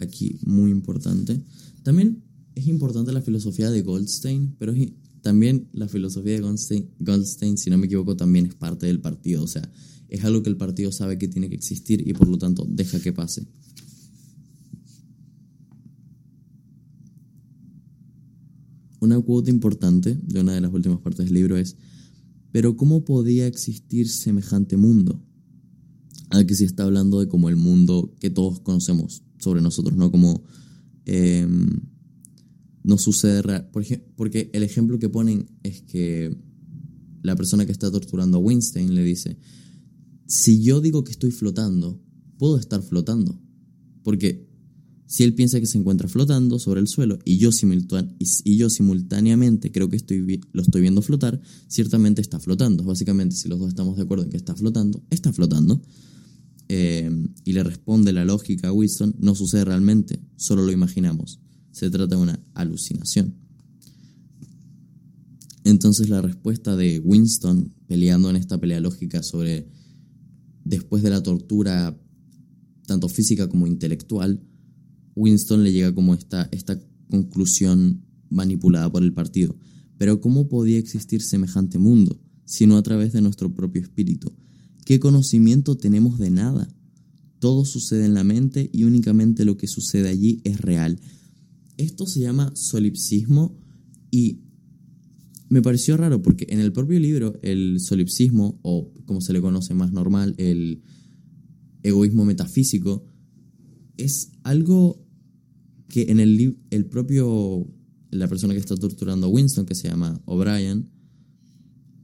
aquí 0.00 0.38
muy 0.44 0.70
importante. 0.70 1.40
También 1.84 2.22
es 2.56 2.66
importante 2.66 3.12
la 3.12 3.22
filosofía 3.22 3.70
de 3.70 3.82
Goldstein, 3.82 4.56
pero 4.58 4.74
también 5.22 5.68
la 5.72 5.86
filosofía 5.86 6.34
de 6.34 6.40
Goldstein, 6.40 6.90
Goldstein, 6.98 7.56
si 7.56 7.70
no 7.70 7.78
me 7.78 7.86
equivoco, 7.86 8.16
también 8.16 8.46
es 8.46 8.54
parte 8.54 8.86
del 8.86 9.00
partido. 9.00 9.44
O 9.44 9.46
sea, 9.46 9.62
es 10.08 10.24
algo 10.24 10.42
que 10.42 10.50
el 10.50 10.56
partido 10.56 10.90
sabe 10.90 11.18
que 11.18 11.28
tiene 11.28 11.48
que 11.48 11.54
existir 11.54 12.06
y 12.06 12.12
por 12.12 12.28
lo 12.28 12.36
tanto 12.36 12.66
deja 12.68 12.98
que 13.00 13.12
pase. 13.12 13.46
Una 18.98 19.20
quote 19.20 19.50
importante 19.50 20.18
de 20.20 20.40
una 20.40 20.52
de 20.52 20.60
las 20.60 20.72
últimas 20.72 20.98
partes 21.00 21.26
del 21.26 21.34
libro 21.34 21.56
es, 21.56 21.76
pero 22.50 22.76
¿cómo 22.76 23.04
podía 23.04 23.46
existir 23.46 24.08
semejante 24.08 24.76
mundo? 24.76 25.20
Aquí 26.32 26.54
se 26.54 26.64
está 26.64 26.84
hablando 26.84 27.20
de 27.20 27.28
como 27.28 27.48
el 27.48 27.56
mundo 27.56 28.14
que 28.20 28.30
todos 28.30 28.60
conocemos 28.60 29.22
sobre 29.38 29.60
nosotros, 29.60 29.96
¿no? 29.96 30.10
Como 30.10 30.44
eh, 31.04 31.46
no 32.82 32.98
sucede, 32.98 33.42
por 33.72 33.84
porque 34.16 34.50
el 34.52 34.62
ejemplo 34.62 34.98
que 34.98 35.08
ponen 35.08 35.46
es 35.62 35.82
que 35.82 36.36
la 37.22 37.36
persona 37.36 37.66
que 37.66 37.72
está 37.72 37.90
torturando 37.90 38.38
a 38.38 38.40
Weinstein 38.40 38.94
le 38.94 39.04
dice, 39.04 39.38
si 40.26 40.62
yo 40.62 40.80
digo 40.80 41.04
que 41.04 41.12
estoy 41.12 41.30
flotando, 41.30 42.00
puedo 42.38 42.56
estar 42.58 42.82
flotando, 42.82 43.38
porque 44.02 44.48
si 45.06 45.24
él 45.24 45.34
piensa 45.34 45.60
que 45.60 45.66
se 45.66 45.76
encuentra 45.76 46.08
flotando 46.08 46.58
sobre 46.58 46.80
el 46.80 46.88
suelo 46.88 47.18
y 47.26 47.36
yo, 47.36 47.50
y 48.44 48.56
yo 48.56 48.70
simultáneamente 48.70 49.70
creo 49.70 49.90
que 49.90 49.96
estoy 49.96 50.40
lo 50.52 50.62
estoy 50.62 50.80
viendo 50.80 51.02
flotar, 51.02 51.38
ciertamente 51.68 52.22
está 52.22 52.40
flotando. 52.40 52.82
Básicamente, 52.82 53.36
si 53.36 53.46
los 53.50 53.58
dos 53.58 53.68
estamos 53.68 53.96
de 53.96 54.04
acuerdo 54.04 54.24
en 54.24 54.30
que 54.30 54.38
está 54.38 54.54
flotando, 54.54 55.02
está 55.10 55.30
flotando. 55.30 55.82
Eh, 56.74 57.10
y 57.44 57.52
le 57.52 57.62
responde 57.62 58.14
la 58.14 58.24
lógica 58.24 58.68
a 58.68 58.72
Winston, 58.72 59.14
no 59.18 59.34
sucede 59.34 59.66
realmente, 59.66 60.24
solo 60.36 60.62
lo 60.62 60.72
imaginamos. 60.72 61.38
Se 61.70 61.90
trata 61.90 62.16
de 62.16 62.22
una 62.22 62.40
alucinación. 62.54 63.34
Entonces 65.64 66.08
la 66.08 66.22
respuesta 66.22 66.74
de 66.74 66.98
Winston 66.98 67.74
peleando 67.86 68.30
en 68.30 68.36
esta 68.36 68.58
pelea 68.58 68.80
lógica 68.80 69.22
sobre 69.22 69.68
después 70.64 71.02
de 71.02 71.10
la 71.10 71.22
tortura, 71.22 71.94
tanto 72.86 73.10
física 73.10 73.50
como 73.50 73.66
intelectual, 73.66 74.40
Winston 75.14 75.64
le 75.64 75.72
llega 75.72 75.94
como 75.94 76.14
esta, 76.14 76.48
esta 76.52 76.80
conclusión 77.10 78.02
manipulada 78.30 78.90
por 78.90 79.02
el 79.02 79.12
partido. 79.12 79.54
Pero 79.98 80.22
¿cómo 80.22 80.48
podía 80.48 80.78
existir 80.78 81.20
semejante 81.20 81.76
mundo, 81.76 82.18
sino 82.46 82.78
a 82.78 82.82
través 82.82 83.12
de 83.12 83.20
nuestro 83.20 83.54
propio 83.54 83.82
espíritu? 83.82 84.32
¿Qué 84.84 84.98
conocimiento 85.00 85.76
tenemos 85.76 86.18
de 86.18 86.30
nada? 86.30 86.68
Todo 87.38 87.64
sucede 87.64 88.04
en 88.04 88.14
la 88.14 88.24
mente 88.24 88.70
y 88.72 88.84
únicamente 88.84 89.44
lo 89.44 89.56
que 89.56 89.66
sucede 89.66 90.08
allí 90.08 90.40
es 90.44 90.60
real. 90.60 91.00
Esto 91.76 92.06
se 92.06 92.20
llama 92.20 92.52
solipsismo 92.54 93.58
y 94.10 94.40
me 95.48 95.62
pareció 95.62 95.96
raro 95.96 96.22
porque 96.22 96.46
en 96.48 96.60
el 96.60 96.72
propio 96.72 96.98
libro 96.98 97.38
el 97.42 97.78
solipsismo, 97.80 98.58
o 98.62 98.92
como 99.04 99.20
se 99.20 99.32
le 99.32 99.40
conoce 99.40 99.74
más 99.74 99.92
normal, 99.92 100.34
el 100.38 100.82
egoísmo 101.82 102.24
metafísico, 102.24 103.04
es 103.96 104.32
algo 104.44 105.04
que 105.88 106.10
en 106.10 106.20
el, 106.20 106.58
el 106.70 106.86
propio, 106.86 107.68
la 108.10 108.28
persona 108.28 108.54
que 108.54 108.60
está 108.60 108.76
torturando 108.76 109.26
a 109.26 109.30
Winston, 109.30 109.66
que 109.66 109.74
se 109.74 109.88
llama 109.88 110.22
O'Brien, 110.24 110.88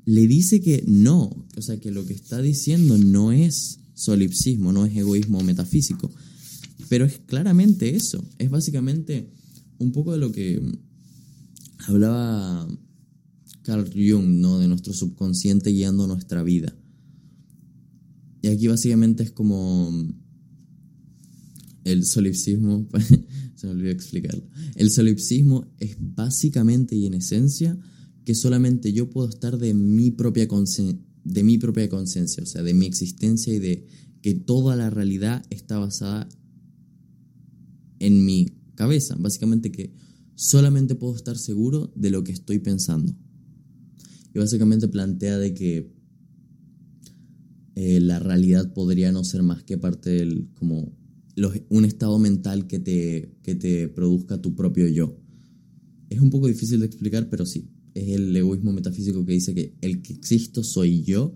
le 0.09 0.27
dice 0.27 0.62
que 0.62 0.83
no, 0.87 1.47
o 1.55 1.61
sea, 1.61 1.79
que 1.79 1.91
lo 1.91 2.07
que 2.07 2.15
está 2.15 2.41
diciendo 2.41 2.97
no 2.97 3.31
es 3.31 3.81
solipsismo, 3.93 4.73
no 4.73 4.87
es 4.87 4.97
egoísmo 4.97 5.43
metafísico, 5.43 6.11
pero 6.88 7.05
es 7.05 7.19
claramente 7.27 7.95
eso, 7.95 8.25
es 8.38 8.49
básicamente 8.49 9.29
un 9.77 9.93
poco 9.93 10.12
de 10.12 10.19
lo 10.19 10.33
que 10.33 10.62
hablaba 11.87 12.67
Carl 13.65 13.85
Jung, 13.93 14.41
¿no? 14.41 14.59
De 14.59 14.67
nuestro 14.67 14.95
subconsciente 14.95 15.73
guiando 15.73 16.07
nuestra 16.07 16.43
vida. 16.43 16.75
Y 18.41 18.49
aquí 18.49 18.67
básicamente 18.67 19.25
es 19.25 19.31
como 19.31 19.93
el 21.85 22.07
solipsismo, 22.07 22.88
se 23.57 23.67
me 23.67 23.73
olvidó 23.75 23.91
explicarlo. 23.91 24.43
El 24.75 24.91
solipsismo 24.91 25.67
es 25.79 25.99
básicamente 26.00 26.97
y 26.97 27.05
en 27.05 27.12
esencia 27.12 27.79
que 28.28 28.35
solamente 28.35 28.92
yo 28.92 29.08
puedo 29.08 29.26
estar 29.26 29.56
de 29.56 29.73
mi 29.73 30.11
propia 30.11 30.47
de 31.25 31.42
mi 31.42 31.56
propia 31.56 31.88
conciencia, 31.88 32.42
o 32.42 32.47
sea, 32.47 32.62
de 32.62 32.75
mi 32.75 32.85
existencia 32.85 33.54
y 33.54 33.58
de 33.58 33.87
que 34.20 34.35
toda 34.35 34.76
la 34.76 34.90
realidad 34.90 35.47
está 35.49 35.78
basada 35.78 36.28
en 37.99 38.26
mi 38.26 38.49
cabeza. 38.75 39.16
Básicamente 39.18 39.73
que 39.73 39.94
solamente 40.35 40.94
puedo 40.94 41.16
estar 41.16 41.38
seguro 41.38 41.90
de 41.97 42.11
lo 42.11 42.23
que 42.23 42.32
estoy 42.32 42.58
pensando. 42.58 43.16
Y 44.35 44.38
básicamente 44.38 44.88
plantea 44.88 45.38
de 45.38 45.54
que 45.54 45.90
eh, 47.76 48.00
la 48.00 48.18
realidad 48.18 48.75
podría 48.75 49.11
no 49.11 49.25
ser 49.25 49.42
más 49.42 49.62
que 49.62 49.78
parte 49.78 50.11
del 50.11 50.50
como 50.52 50.92
un 51.70 51.85
estado 51.87 52.18
mental 52.18 52.66
que 52.66 52.78
te, 52.78 53.38
que 53.42 53.54
te 53.54 53.88
produzca 53.88 54.38
tu 54.42 54.54
propio 54.54 54.87
yo. 54.87 55.18
Es 56.11 56.20
un 56.20 56.28
poco 56.28 56.47
difícil 56.47 56.80
de 56.80 56.87
explicar, 56.87 57.30
pero 57.30 57.47
sí, 57.47 57.70
es 58.02 58.09
el 58.17 58.37
egoísmo 58.37 58.73
metafísico 58.73 59.25
que 59.25 59.33
dice 59.33 59.55
que 59.55 59.75
el 59.81 60.02
que 60.02 60.12
existo 60.12 60.62
soy 60.62 61.02
yo 61.02 61.35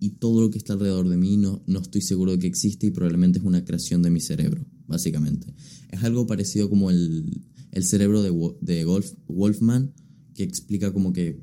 y 0.00 0.10
todo 0.10 0.42
lo 0.42 0.50
que 0.50 0.58
está 0.58 0.74
alrededor 0.74 1.08
de 1.08 1.16
mí 1.16 1.36
no, 1.36 1.62
no 1.66 1.80
estoy 1.80 2.00
seguro 2.02 2.32
de 2.32 2.38
que 2.38 2.46
existe 2.46 2.86
y 2.86 2.90
probablemente 2.90 3.38
es 3.38 3.44
una 3.44 3.64
creación 3.64 4.02
de 4.02 4.10
mi 4.10 4.20
cerebro, 4.20 4.64
básicamente. 4.86 5.54
Es 5.90 6.02
algo 6.02 6.26
parecido 6.26 6.68
como 6.68 6.90
el, 6.90 7.42
el 7.72 7.84
cerebro 7.84 8.22
de, 8.22 8.30
de 8.60 8.84
Wolfman, 9.28 9.94
que 10.34 10.42
explica 10.42 10.92
como 10.92 11.12
que, 11.12 11.40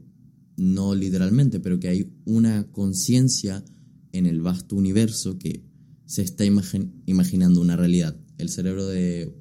no 0.57 0.93
literalmente, 0.93 1.59
pero 1.59 1.79
que 1.79 1.87
hay 1.87 2.13
una 2.25 2.69
conciencia 2.71 3.63
en 4.11 4.25
el 4.25 4.41
vasto 4.41 4.75
universo 4.75 5.39
que 5.39 5.63
se 6.05 6.21
está 6.21 6.45
imaginando 6.45 7.61
una 7.61 7.77
realidad. 7.77 8.19
El 8.37 8.49
cerebro 8.49 8.85
de 8.85 9.33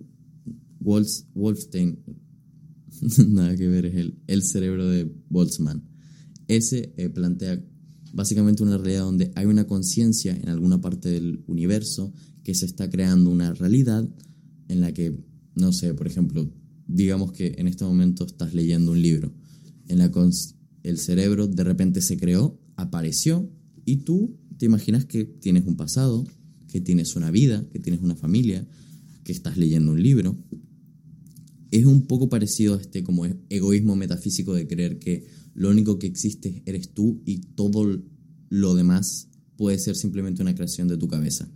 Wolfstein, 0.80 1.98
nada 3.28 3.56
que 3.56 3.68
ver, 3.68 3.86
es 3.86 3.96
el, 3.96 4.18
el 4.26 4.42
cerebro 4.42 4.88
de 4.88 5.10
Boltzmann. 5.28 5.82
Ese 6.48 6.92
eh, 6.96 7.08
plantea 7.08 7.62
básicamente 8.12 8.62
una 8.62 8.76
realidad 8.76 9.02
donde 9.02 9.32
hay 9.34 9.46
una 9.46 9.66
conciencia 9.66 10.36
en 10.36 10.48
alguna 10.48 10.80
parte 10.80 11.08
del 11.08 11.44
universo 11.46 12.12
que 12.42 12.54
se 12.54 12.66
está 12.66 12.90
creando 12.90 13.30
una 13.30 13.54
realidad 13.54 14.08
en 14.68 14.80
la 14.80 14.92
que, 14.92 15.16
no 15.54 15.72
sé, 15.72 15.94
por 15.94 16.06
ejemplo, 16.06 16.50
digamos 16.86 17.32
que 17.32 17.54
en 17.58 17.68
este 17.68 17.84
momento 17.84 18.24
estás 18.24 18.54
leyendo 18.54 18.92
un 18.92 19.02
libro, 19.02 19.32
en 19.86 19.98
la 19.98 20.10
el 20.82 20.98
cerebro 20.98 21.46
de 21.46 21.64
repente 21.64 22.00
se 22.00 22.16
creó, 22.16 22.60
apareció 22.76 23.50
y 23.84 23.98
tú 23.98 24.36
te 24.56 24.66
imaginas 24.66 25.04
que 25.04 25.24
tienes 25.24 25.66
un 25.66 25.76
pasado, 25.76 26.24
que 26.68 26.80
tienes 26.80 27.16
una 27.16 27.30
vida, 27.30 27.66
que 27.72 27.78
tienes 27.78 28.00
una 28.00 28.14
familia, 28.14 28.66
que 29.24 29.32
estás 29.32 29.56
leyendo 29.56 29.92
un 29.92 30.02
libro. 30.02 30.38
Es 31.70 31.84
un 31.84 32.06
poco 32.06 32.28
parecido 32.28 32.74
a 32.74 32.80
este 32.80 33.04
como 33.04 33.26
egoísmo 33.48 33.96
metafísico 33.96 34.54
de 34.54 34.66
creer 34.66 34.98
que 34.98 35.26
lo 35.54 35.70
único 35.70 35.98
que 35.98 36.06
existe 36.06 36.62
eres 36.66 36.92
tú 36.92 37.22
y 37.24 37.38
todo 37.38 38.02
lo 38.48 38.74
demás 38.74 39.28
puede 39.56 39.78
ser 39.78 39.94
simplemente 39.94 40.42
una 40.42 40.54
creación 40.54 40.88
de 40.88 40.96
tu 40.96 41.06
cabeza. 41.06 41.48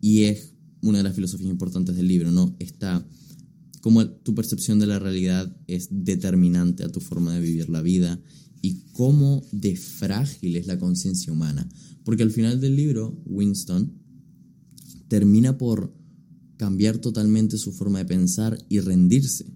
Y 0.00 0.24
es 0.24 0.54
una 0.82 0.98
de 0.98 1.04
las 1.04 1.14
filosofías 1.14 1.50
importantes 1.50 1.94
del 1.94 2.08
libro, 2.08 2.32
¿no? 2.32 2.56
Está 2.58 3.06
como 3.82 4.08
tu 4.08 4.34
percepción 4.34 4.78
de 4.78 4.86
la 4.86 5.00
realidad 5.00 5.56
es 5.66 5.88
determinante 5.90 6.84
a 6.84 6.88
tu 6.88 7.00
forma 7.00 7.34
de 7.34 7.40
vivir 7.40 7.68
la 7.68 7.82
vida 7.82 8.20
y 8.62 8.84
cómo 8.92 9.44
de 9.50 9.76
frágil 9.76 10.56
es 10.56 10.66
la 10.66 10.78
conciencia 10.78 11.32
humana. 11.32 11.68
Porque 12.04 12.22
al 12.22 12.30
final 12.30 12.60
del 12.60 12.76
libro, 12.76 13.20
Winston 13.26 13.92
termina 15.08 15.58
por 15.58 15.92
cambiar 16.62 16.98
totalmente 16.98 17.58
su 17.58 17.72
forma 17.72 17.98
de 17.98 18.04
pensar 18.04 18.56
y 18.68 18.78
rendirse. 18.78 19.46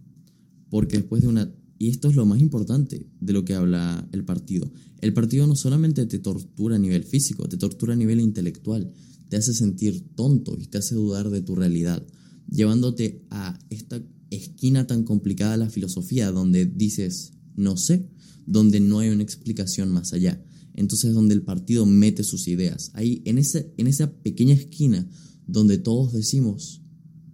Porque 0.69 0.97
después 0.97 1.23
de 1.23 1.29
una... 1.29 1.55
Y 1.79 1.89
esto 1.89 2.11
es 2.11 2.17
lo 2.17 2.27
más 2.27 2.41
importante 2.41 3.07
de 3.21 3.33
lo 3.33 3.45
que 3.45 3.55
habla 3.55 4.09
el 4.11 4.25
partido. 4.25 4.73
El 5.01 5.13
partido 5.15 5.47
no 5.47 5.55
solamente 5.55 6.05
te 6.07 6.19
tortura 6.19 6.75
a 6.75 6.81
nivel 6.81 7.05
físico, 7.05 7.49
te 7.49 7.59
tortura 7.59 7.93
a 7.93 7.97
nivel 7.97 8.19
intelectual, 8.19 8.91
te 9.29 9.37
hace 9.37 9.55
sentir 9.55 10.05
tonto 10.17 10.59
y 10.61 10.67
te 10.67 10.79
hace 10.79 10.97
dudar 10.97 11.31
de 11.31 11.43
tu 11.43 11.55
realidad, 11.55 12.05
llevándote 12.51 13.25
a 13.31 13.57
esta 13.71 14.03
esquina 14.31 14.89
tan 14.89 15.05
complicada 15.05 15.53
de 15.53 15.59
la 15.59 15.71
filosofía 15.71 16.33
donde 16.33 16.67
dices, 16.67 17.35
no 17.55 17.77
sé, 17.77 18.11
donde 18.47 18.81
no 18.81 18.99
hay 18.99 19.11
una 19.11 19.23
explicación 19.23 19.93
más 19.93 20.13
allá. 20.13 20.45
Entonces 20.75 21.15
donde 21.15 21.35
el 21.35 21.43
partido 21.43 21.87
mete 21.87 22.25
sus 22.25 22.49
ideas. 22.49 22.91
Ahí, 22.95 23.23
en, 23.27 23.39
ese, 23.39 23.73
en 23.77 23.87
esa 23.87 24.13
pequeña 24.13 24.55
esquina 24.55 25.09
donde 25.47 25.79
todos 25.79 26.13
decimos, 26.13 26.83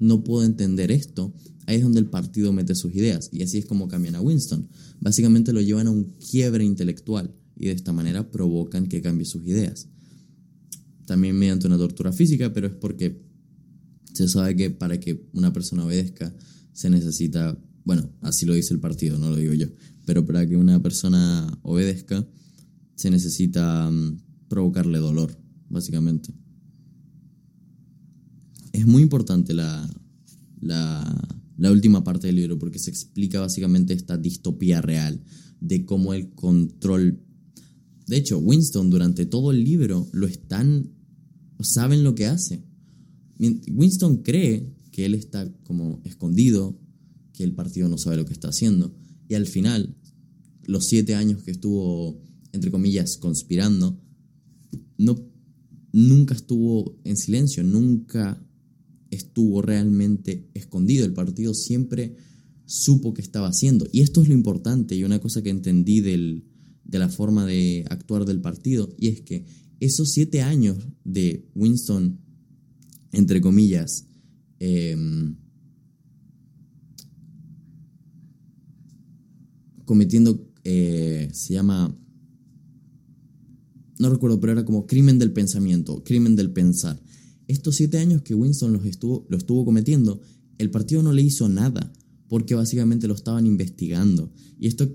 no 0.02 0.24
puedo 0.24 0.44
entender 0.44 0.90
esto, 0.90 1.32
ahí 1.66 1.76
es 1.76 1.82
donde 1.82 2.00
el 2.00 2.06
partido 2.06 2.52
mete 2.52 2.74
sus 2.74 2.92
ideas. 2.94 3.30
Y 3.32 3.42
así 3.42 3.58
es 3.58 3.66
como 3.66 3.88
cambian 3.88 4.16
a 4.16 4.20
Winston. 4.20 4.68
Básicamente 5.00 5.52
lo 5.52 5.60
llevan 5.60 5.86
a 5.86 5.90
un 5.90 6.04
quiebre 6.30 6.64
intelectual 6.64 7.32
y 7.56 7.66
de 7.66 7.72
esta 7.72 7.92
manera 7.92 8.30
provocan 8.30 8.88
que 8.88 9.00
cambie 9.00 9.24
sus 9.24 9.46
ideas. 9.46 9.88
También 11.06 11.36
mediante 11.36 11.68
una 11.68 11.78
tortura 11.78 12.12
física, 12.12 12.52
pero 12.52 12.66
es 12.66 12.74
porque 12.74 13.22
se 14.12 14.28
sabe 14.28 14.56
que 14.56 14.70
para 14.70 14.98
que 14.98 15.28
una 15.32 15.52
persona 15.52 15.84
obedezca 15.84 16.34
se 16.72 16.90
necesita, 16.90 17.56
bueno, 17.84 18.10
así 18.22 18.44
lo 18.44 18.54
dice 18.54 18.74
el 18.74 18.80
partido, 18.80 19.18
no 19.18 19.30
lo 19.30 19.36
digo 19.36 19.54
yo, 19.54 19.68
pero 20.04 20.26
para 20.26 20.46
que 20.46 20.56
una 20.56 20.82
persona 20.82 21.58
obedezca 21.62 22.26
se 22.96 23.10
necesita 23.10 23.90
mm, 23.90 24.18
provocarle 24.48 24.98
dolor, 24.98 25.36
básicamente. 25.68 26.34
Es 28.72 28.86
muy 28.86 29.02
importante 29.02 29.54
la, 29.54 29.88
la, 30.60 31.70
última 31.70 32.02
parte 32.04 32.26
del 32.28 32.36
libro 32.36 32.58
porque 32.58 32.78
se 32.78 32.90
explica 32.90 33.40
básicamente 33.40 33.92
esta 33.92 34.16
distopía 34.16 34.80
real 34.80 35.22
de 35.60 35.84
cómo 35.84 36.14
el 36.14 36.30
control... 36.30 37.20
De 38.06 38.16
hecho, 38.16 38.38
Winston 38.38 38.90
durante 38.90 39.26
todo 39.26 39.52
el 39.52 39.62
libro 39.62 40.08
lo 40.12 40.26
están... 40.26 40.90
saben 41.60 42.02
lo 42.02 42.14
que 42.14 42.26
hace. 42.26 42.64
Winston 43.38 44.22
cree 44.22 44.74
que 44.90 45.04
él 45.06 45.14
está 45.14 45.50
como 45.64 46.00
escondido, 46.04 46.78
que 47.32 47.44
el 47.44 47.54
partido 47.54 47.88
no 47.88 47.98
sabe 47.98 48.16
lo 48.16 48.24
que 48.24 48.32
está 48.32 48.48
haciendo. 48.48 48.94
Y 49.28 49.34
al 49.34 49.46
final, 49.46 49.96
los 50.64 50.86
siete 50.86 51.14
años 51.14 51.42
que 51.42 51.50
estuvo, 51.50 52.20
entre 52.52 52.70
comillas, 52.70 53.16
conspirando, 53.16 53.98
no, 54.98 55.18
nunca 55.92 56.34
estuvo 56.34 56.98
en 57.04 57.16
silencio, 57.16 57.64
nunca 57.64 58.40
estuvo 59.12 59.62
realmente 59.62 60.50
escondido. 60.54 61.04
El 61.04 61.12
partido 61.12 61.54
siempre 61.54 62.16
supo 62.66 63.14
qué 63.14 63.22
estaba 63.22 63.48
haciendo. 63.48 63.86
Y 63.92 64.00
esto 64.00 64.22
es 64.22 64.28
lo 64.28 64.34
importante 64.34 64.96
y 64.96 65.04
una 65.04 65.20
cosa 65.20 65.42
que 65.42 65.50
entendí 65.50 66.00
del, 66.00 66.44
de 66.84 66.98
la 66.98 67.08
forma 67.08 67.46
de 67.46 67.84
actuar 67.88 68.24
del 68.24 68.40
partido, 68.40 68.92
y 68.98 69.08
es 69.08 69.20
que 69.20 69.44
esos 69.78 70.10
siete 70.10 70.42
años 70.42 70.78
de 71.04 71.48
Winston, 71.54 72.18
entre 73.12 73.40
comillas, 73.40 74.06
Em, 74.64 75.34
cometiendo, 79.84 80.48
eh, 80.62 81.28
se 81.32 81.54
llama, 81.54 81.98
no 83.98 84.08
recuerdo, 84.08 84.38
pero 84.38 84.52
era 84.52 84.64
como 84.64 84.86
crimen 84.86 85.18
del 85.18 85.32
pensamiento, 85.32 86.04
crimen 86.04 86.36
del 86.36 86.52
pensar. 86.52 87.02
Estos 87.52 87.76
siete 87.76 87.98
años 87.98 88.22
que 88.22 88.34
Winston 88.34 88.72
los 88.72 88.86
estuvo, 88.86 89.26
lo 89.28 89.36
estuvo 89.36 89.64
cometiendo, 89.66 90.22
el 90.56 90.70
partido 90.70 91.02
no 91.02 91.12
le 91.12 91.20
hizo 91.20 91.50
nada, 91.50 91.92
porque 92.28 92.54
básicamente 92.54 93.06
lo 93.06 93.14
estaban 93.14 93.46
investigando. 93.46 94.32
Y 94.58 94.68
esto 94.68 94.90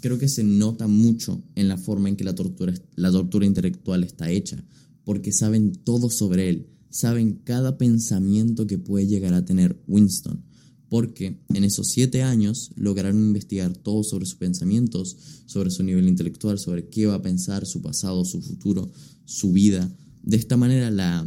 creo 0.00 0.18
que 0.18 0.28
se 0.28 0.44
nota 0.44 0.86
mucho 0.88 1.42
en 1.54 1.68
la 1.68 1.78
forma 1.78 2.10
en 2.10 2.16
que 2.16 2.24
la 2.24 2.34
tortura, 2.34 2.74
la 2.96 3.10
tortura 3.10 3.46
intelectual 3.46 4.04
está 4.04 4.30
hecha, 4.30 4.62
porque 5.04 5.32
saben 5.32 5.72
todo 5.72 6.10
sobre 6.10 6.50
él, 6.50 6.66
saben 6.90 7.40
cada 7.44 7.78
pensamiento 7.78 8.66
que 8.66 8.76
puede 8.76 9.06
llegar 9.06 9.32
a 9.32 9.46
tener 9.46 9.82
Winston, 9.88 10.44
porque 10.90 11.40
en 11.48 11.64
esos 11.64 11.88
siete 11.92 12.22
años 12.22 12.72
lograron 12.76 13.26
investigar 13.26 13.74
todo 13.74 14.04
sobre 14.04 14.26
sus 14.26 14.36
pensamientos, 14.36 15.16
sobre 15.46 15.70
su 15.70 15.82
nivel 15.82 16.06
intelectual, 16.08 16.58
sobre 16.58 16.90
qué 16.90 17.06
va 17.06 17.14
a 17.14 17.22
pensar, 17.22 17.64
su 17.64 17.80
pasado, 17.80 18.26
su 18.26 18.42
futuro, 18.42 18.90
su 19.24 19.52
vida. 19.52 19.90
De 20.22 20.36
esta 20.36 20.58
manera 20.58 20.90
la, 20.90 21.26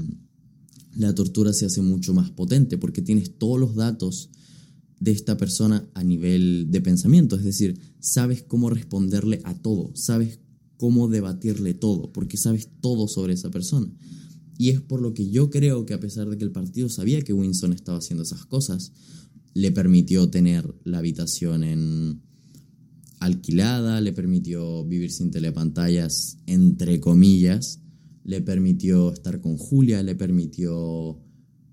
la 0.95 1.13
tortura 1.13 1.53
se 1.53 1.65
hace 1.65 1.81
mucho 1.81 2.13
más 2.13 2.31
potente, 2.31 2.77
porque 2.77 3.01
tienes 3.01 3.37
todos 3.37 3.59
los 3.59 3.75
datos 3.75 4.29
de 4.99 5.11
esta 5.11 5.37
persona 5.37 5.87
a 5.93 6.03
nivel 6.03 6.67
de 6.69 6.81
pensamiento, 6.81 7.35
es 7.35 7.43
decir, 7.43 7.79
sabes 7.99 8.43
cómo 8.43 8.69
responderle 8.69 9.41
a 9.43 9.53
todo, 9.53 9.91
sabes 9.95 10.39
cómo 10.77 11.07
debatirle 11.07 11.73
todo, 11.73 12.11
porque 12.11 12.37
sabes 12.37 12.69
todo 12.81 13.07
sobre 13.07 13.33
esa 13.33 13.51
persona. 13.51 13.91
Y 14.57 14.69
es 14.69 14.79
por 14.81 15.01
lo 15.01 15.13
que 15.13 15.29
yo 15.29 15.49
creo 15.49 15.85
que 15.85 15.93
a 15.93 15.99
pesar 15.99 16.29
de 16.29 16.37
que 16.37 16.45
el 16.45 16.51
partido 16.51 16.87
sabía 16.87 17.21
que 17.21 17.33
Winston 17.33 17.73
estaba 17.73 17.97
haciendo 17.97 18.23
esas 18.23 18.45
cosas, 18.45 18.93
le 19.53 19.71
permitió 19.71 20.29
tener 20.29 20.73
la 20.85 20.99
habitación 20.99 21.63
en 21.63 22.21
alquilada, 23.19 24.01
le 24.01 24.13
permitió 24.13 24.85
vivir 24.85 25.11
sin 25.11 25.31
telepantallas, 25.31 26.37
entre 26.45 26.99
comillas, 26.99 27.81
le 28.25 28.41
permitió 28.41 29.13
estar 29.13 29.39
con 29.39 29.57
Julia, 29.57 30.03
le 30.03 30.15
permitió 30.15 31.21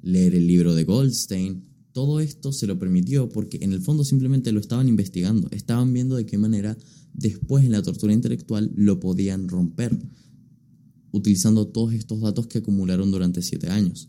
leer 0.03 0.35
el 0.35 0.47
libro 0.47 0.75
de 0.75 0.85
Goldstein. 0.85 1.65
Todo 1.93 2.21
esto 2.21 2.53
se 2.53 2.67
lo 2.67 2.79
permitió 2.79 3.29
porque 3.29 3.59
en 3.63 3.73
el 3.73 3.81
fondo 3.81 4.05
simplemente 4.05 4.53
lo 4.53 4.61
estaban 4.61 4.89
investigando, 4.89 5.49
estaban 5.51 5.93
viendo 5.93 6.17
de 6.17 6.27
qué 6.27 6.39
manera 6.39 6.77
después 7.15 7.65
en 7.65 7.73
la 7.73 7.83
tortura 7.83 8.13
intelectual 8.13 8.71
lo 8.77 9.01
podían 9.01 9.49
romper 9.49 9.99
utilizando 11.11 11.69
todos 11.69 11.93
estos 11.95 12.21
datos 12.21 12.47
que 12.47 12.59
acumularon 12.59 13.11
durante 13.11 13.43
siete 13.43 13.69
años. 13.69 14.09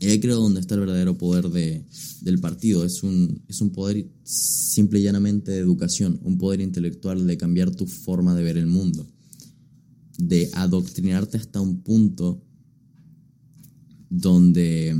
Y 0.00 0.06
ahí 0.06 0.20
creo 0.20 0.36
donde 0.36 0.60
está 0.60 0.74
el 0.74 0.80
verdadero 0.80 1.18
poder 1.18 1.48
de, 1.48 1.84
del 2.22 2.38
partido. 2.38 2.84
Es 2.84 3.02
un, 3.02 3.42
es 3.48 3.60
un 3.60 3.70
poder 3.70 4.08
simple 4.22 5.00
y 5.00 5.02
llanamente 5.02 5.50
de 5.50 5.58
educación, 5.58 6.20
un 6.22 6.38
poder 6.38 6.60
intelectual 6.60 7.26
de 7.26 7.36
cambiar 7.36 7.74
tu 7.74 7.86
forma 7.86 8.34
de 8.34 8.44
ver 8.44 8.58
el 8.58 8.66
mundo, 8.66 9.10
de 10.18 10.50
adoctrinarte 10.52 11.38
hasta 11.38 11.60
un 11.60 11.80
punto 11.80 12.44
donde 14.10 14.96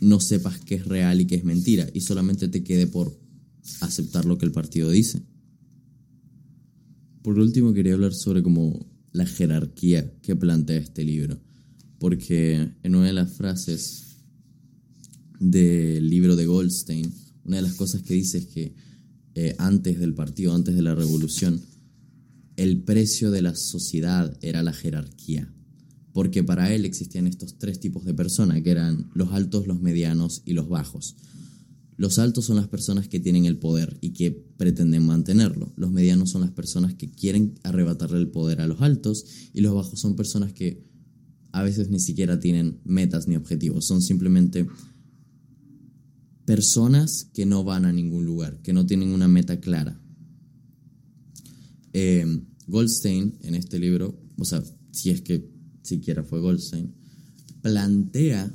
no 0.00 0.20
sepas 0.20 0.58
qué 0.58 0.74
es 0.76 0.86
real 0.86 1.20
y 1.20 1.26
qué 1.26 1.36
es 1.36 1.44
mentira 1.44 1.88
y 1.94 2.00
solamente 2.00 2.48
te 2.48 2.64
quede 2.64 2.86
por 2.86 3.18
aceptar 3.80 4.24
lo 4.24 4.36
que 4.36 4.46
el 4.46 4.52
partido 4.52 4.90
dice. 4.90 5.22
Por 7.22 7.38
último 7.38 7.72
quería 7.72 7.94
hablar 7.94 8.14
sobre 8.14 8.42
cómo 8.42 8.86
la 9.12 9.26
jerarquía 9.26 10.12
que 10.22 10.36
plantea 10.36 10.78
este 10.78 11.04
libro, 11.04 11.38
porque 11.98 12.72
en 12.82 12.94
una 12.94 13.06
de 13.06 13.12
las 13.12 13.32
frases 13.32 14.16
del 15.38 16.08
libro 16.08 16.34
de 16.34 16.46
Goldstein, 16.46 17.12
una 17.44 17.56
de 17.56 17.62
las 17.62 17.74
cosas 17.74 18.02
que 18.02 18.14
dice 18.14 18.38
es 18.38 18.46
que 18.46 18.74
eh, 19.34 19.54
antes 19.58 19.98
del 19.98 20.14
partido, 20.14 20.54
antes 20.54 20.74
de 20.74 20.82
la 20.82 20.94
revolución, 20.94 21.60
el 22.60 22.82
precio 22.82 23.30
de 23.30 23.40
la 23.40 23.54
sociedad 23.54 24.36
era 24.42 24.62
la 24.62 24.74
jerarquía, 24.74 25.50
porque 26.12 26.44
para 26.44 26.74
él 26.74 26.84
existían 26.84 27.26
estos 27.26 27.56
tres 27.56 27.80
tipos 27.80 28.04
de 28.04 28.12
personas, 28.12 28.60
que 28.60 28.70
eran 28.70 29.10
los 29.14 29.32
altos, 29.32 29.66
los 29.66 29.80
medianos 29.80 30.42
y 30.44 30.52
los 30.52 30.68
bajos. 30.68 31.16
Los 31.96 32.18
altos 32.18 32.44
son 32.44 32.56
las 32.56 32.68
personas 32.68 33.08
que 33.08 33.18
tienen 33.18 33.46
el 33.46 33.56
poder 33.56 33.96
y 34.02 34.10
que 34.10 34.32
pretenden 34.58 35.06
mantenerlo. 35.06 35.72
Los 35.76 35.90
medianos 35.90 36.28
son 36.28 36.42
las 36.42 36.50
personas 36.50 36.92
que 36.92 37.10
quieren 37.10 37.54
arrebatarle 37.62 38.18
el 38.18 38.28
poder 38.28 38.60
a 38.60 38.66
los 38.66 38.82
altos 38.82 39.24
y 39.54 39.62
los 39.62 39.74
bajos 39.74 39.98
son 39.98 40.14
personas 40.14 40.52
que 40.52 40.84
a 41.52 41.62
veces 41.62 41.88
ni 41.88 41.98
siquiera 41.98 42.40
tienen 42.40 42.78
metas 42.84 43.26
ni 43.26 43.36
objetivos. 43.36 43.86
Son 43.86 44.02
simplemente 44.02 44.66
personas 46.44 47.30
que 47.32 47.46
no 47.46 47.64
van 47.64 47.86
a 47.86 47.92
ningún 47.94 48.26
lugar, 48.26 48.60
que 48.60 48.74
no 48.74 48.84
tienen 48.84 49.08
una 49.08 49.28
meta 49.28 49.60
clara. 49.60 49.98
Eh, 51.94 52.44
Goldstein 52.70 53.38
en 53.42 53.54
este 53.54 53.78
libro, 53.78 54.18
o 54.36 54.44
sea, 54.44 54.62
si 54.92 55.10
es 55.10 55.20
que 55.20 55.50
siquiera 55.82 56.24
fue 56.24 56.40
Goldstein, 56.40 56.94
plantea 57.62 58.52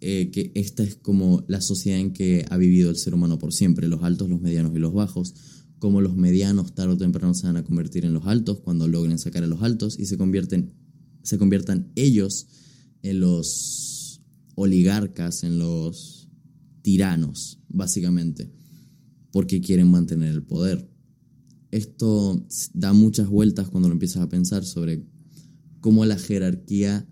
eh, 0.00 0.30
que 0.30 0.52
esta 0.54 0.82
es 0.82 0.94
como 0.94 1.44
la 1.48 1.60
sociedad 1.60 1.98
en 1.98 2.12
que 2.12 2.46
ha 2.48 2.56
vivido 2.56 2.90
el 2.90 2.96
ser 2.96 3.14
humano 3.14 3.38
por 3.38 3.52
siempre, 3.52 3.88
los 3.88 4.02
altos, 4.02 4.28
los 4.28 4.40
medianos 4.40 4.72
y 4.74 4.78
los 4.78 4.94
bajos, 4.94 5.34
como 5.78 6.00
los 6.00 6.16
medianos 6.16 6.74
tarde 6.74 6.94
o 6.94 6.96
temprano 6.96 7.34
se 7.34 7.46
van 7.46 7.56
a 7.56 7.64
convertir 7.64 8.04
en 8.04 8.14
los 8.14 8.26
altos 8.26 8.60
cuando 8.60 8.88
logren 8.88 9.18
sacar 9.18 9.44
a 9.44 9.46
los 9.46 9.62
altos 9.62 9.98
y 9.98 10.06
se, 10.06 10.16
convierten, 10.16 10.72
se 11.22 11.38
conviertan 11.38 11.90
ellos 11.94 12.46
en 13.02 13.20
los 13.20 14.22
oligarcas, 14.54 15.44
en 15.44 15.58
los 15.58 16.28
tiranos, 16.82 17.58
básicamente, 17.68 18.50
porque 19.30 19.60
quieren 19.60 19.90
mantener 19.90 20.32
el 20.32 20.42
poder. 20.42 20.88
Esto 21.70 22.46
da 22.74 22.92
muchas 22.92 23.28
vueltas 23.28 23.68
cuando 23.68 23.88
lo 23.88 23.94
empiezas 23.94 24.22
a 24.22 24.28
pensar 24.28 24.64
sobre 24.64 25.04
cómo 25.80 26.04
la 26.04 26.18
jerarquía 26.18 27.06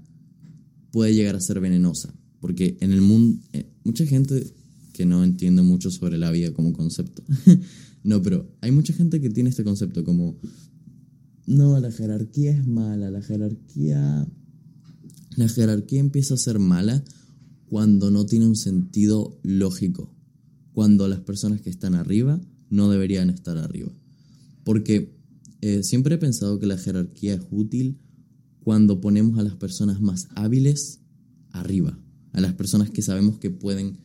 puede 0.91 1.15
llegar 1.15 1.37
a 1.37 1.41
ser 1.41 1.61
venenosa 1.61 2.15
porque 2.41 2.77
en 2.81 2.93
el 2.93 3.01
mundo, 3.01 3.43
eh, 3.53 3.69
mucha 3.85 4.07
gente 4.07 4.55
que 4.93 5.05
no 5.05 5.25
entiende 5.25 5.63
mucho 5.63 5.91
sobre 5.91 6.19
la 6.19 6.31
vida 6.31 6.53
como 6.53 6.73
concepto. 6.73 7.25
no, 8.05 8.23
pero 8.23 8.49
hay 8.61 8.71
mucha 8.71 8.93
gente 8.93 9.21
que 9.21 9.31
tiene 9.31 9.51
este 9.51 9.65
concepto 9.65 10.05
como, 10.05 10.39
no, 11.47 11.79
la 11.81 11.91
jerarquía 11.91 12.53
es 12.53 12.67
mala, 12.67 13.11
la 13.11 13.21
jerarquía... 13.21 14.27
La 15.37 15.49
jerarquía 15.49 16.01
empieza 16.01 16.35
a 16.35 16.39
ser 16.39 16.59
mala 16.59 17.05
cuando 17.69 18.11
no 18.11 18.25
tiene 18.25 18.47
un 18.47 18.57
sentido 18.57 19.39
lógico, 19.43 20.15
cuando 20.73 21.09
las 21.09 21.21
personas 21.21 21.61
que 21.61 21.69
están 21.69 21.95
arriba 21.95 22.41
no 22.71 22.89
deberían 22.91 23.29
estar 23.29 23.59
arriba. 23.59 23.93
Porque 24.67 25.17
eh, 25.63 25.83
siempre 25.83 26.17
he 26.17 26.19
pensado 26.19 26.59
que 26.59 26.67
la 26.67 26.77
jerarquía 26.77 27.37
es 27.37 27.43
útil 27.51 28.01
cuando 28.61 29.01
ponemos 29.01 29.39
a 29.39 29.45
las 29.45 29.55
personas 29.55 30.03
más 30.03 30.29
hábiles 30.35 31.01
arriba 31.53 31.99
a 32.37 32.41
las 32.41 32.53
personas 32.53 32.91
que 32.91 33.01
sabemos 33.01 33.39
que 33.39 33.51
pueden 33.51 33.99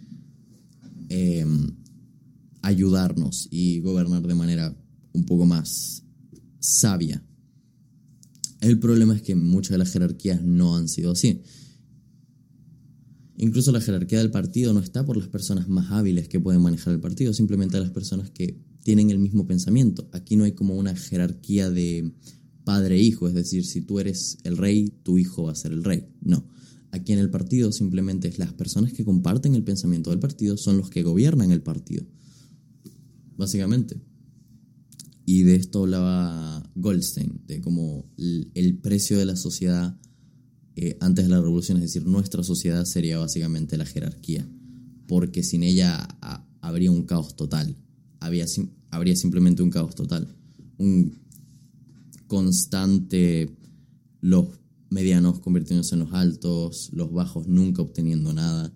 eh, 1.10 1.46
ayudarnos 2.62 3.50
y 3.52 3.82
gobernar 3.82 4.26
de 4.26 4.36
manera 4.36 4.76
un 5.12 5.26
poco 5.26 5.46
más 5.46 6.06
sabia. 6.60 7.22
El 8.62 8.80
problema 8.80 9.16
es 9.16 9.22
que 9.22 9.36
muchas 9.36 9.72
de 9.72 9.80
las 9.80 9.92
jerarquías 9.92 10.42
no 10.42 10.78
han 10.78 10.88
sido 10.88 11.12
así. 11.12 11.42
Incluso 13.36 13.74
la 13.74 13.82
jerarquía 13.82 14.20
del 14.20 14.32
partido 14.32 14.72
no 14.72 14.80
está 14.80 15.06
por 15.06 15.18
las 15.18 15.28
personas 15.28 15.68
más 15.68 15.92
hábiles 15.92 16.30
que 16.30 16.40
pueden 16.40 16.62
manejar 16.62 16.94
el 16.94 17.02
partido, 17.02 17.34
simplemente 17.34 17.82
las 17.82 17.92
personas 17.92 18.30
que 18.30 18.62
tienen 18.84 19.12
el 19.12 19.20
mismo 19.20 19.46
pensamiento. 19.46 20.10
Aquí 20.12 20.36
no 20.36 20.44
hay 20.44 20.54
como 20.54 20.76
una 20.76 20.96
jerarquía 20.96 21.70
de 21.70 22.12
padre-hijo, 22.64 23.28
es 23.28 23.34
decir, 23.34 23.66
si 23.66 23.82
tú 23.82 24.00
eres 24.00 24.38
el 24.44 24.58
rey, 24.58 24.94
tu 25.04 25.18
hijo 25.18 25.44
va 25.44 25.52
a 25.52 25.56
ser 25.56 25.72
el 25.72 25.84
rey. 25.84 26.08
No. 26.22 26.48
Aquí 26.92 27.14
en 27.14 27.20
el 27.20 27.30
partido 27.30 27.72
simplemente 27.72 28.28
es 28.28 28.38
las 28.38 28.54
personas 28.54 28.94
que 28.94 29.06
comparten 29.06 29.56
el 29.56 29.64
pensamiento 29.64 30.10
del 30.10 30.20
partido 30.20 30.58
son 30.58 30.78
los 30.78 30.90
que 30.90 31.04
gobiernan 31.04 31.52
el 31.52 31.62
partido. 31.62 32.06
Básicamente. 33.38 34.02
Y 35.26 35.44
de 35.44 35.56
esto 35.56 35.84
hablaba 35.84 36.70
Goldstein, 36.76 37.42
de 37.48 37.62
cómo 37.62 38.06
el, 38.18 38.80
precio 38.82 39.18
de 39.18 39.26
la 39.26 39.36
sociedad 39.36 39.98
eh, 40.76 40.98
antes 41.00 41.26
de 41.26 41.32
la 41.32 41.40
revolución, 41.40 41.78
es 41.78 41.84
decir, 41.84 42.06
nuestra 42.06 42.44
sociedad 42.44 42.86
sería 42.86 43.18
básicamente 43.20 43.78
la 43.78 43.86
jerarquía, 43.86 44.48
porque 45.08 45.44
sin 45.44 45.64
ella 45.64 46.08
habría 46.60 46.92
un 46.92 47.04
caos 47.04 47.36
total, 47.36 47.78
habría 48.22 49.16
simplemente 49.16 49.62
un 49.62 49.70
caos 49.70 49.96
total, 49.96 50.34
un 50.78 51.20
constante, 52.28 53.50
los 54.22 54.48
medianos 54.90 55.40
convirtiéndose 55.40 55.96
en 55.96 56.02
los 56.02 56.14
altos, 56.14 56.92
los 56.94 57.12
bajos 57.12 57.48
nunca 57.48 57.82
obteniendo 57.82 58.34
nada. 58.34 58.74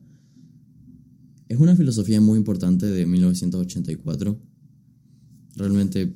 Es 1.47 1.59
una 1.59 1.75
filosofía 1.75 2.19
muy 2.19 2.37
importante 2.37 2.87
de 2.87 3.05
1984. 3.05 4.37
Realmente 5.55 6.13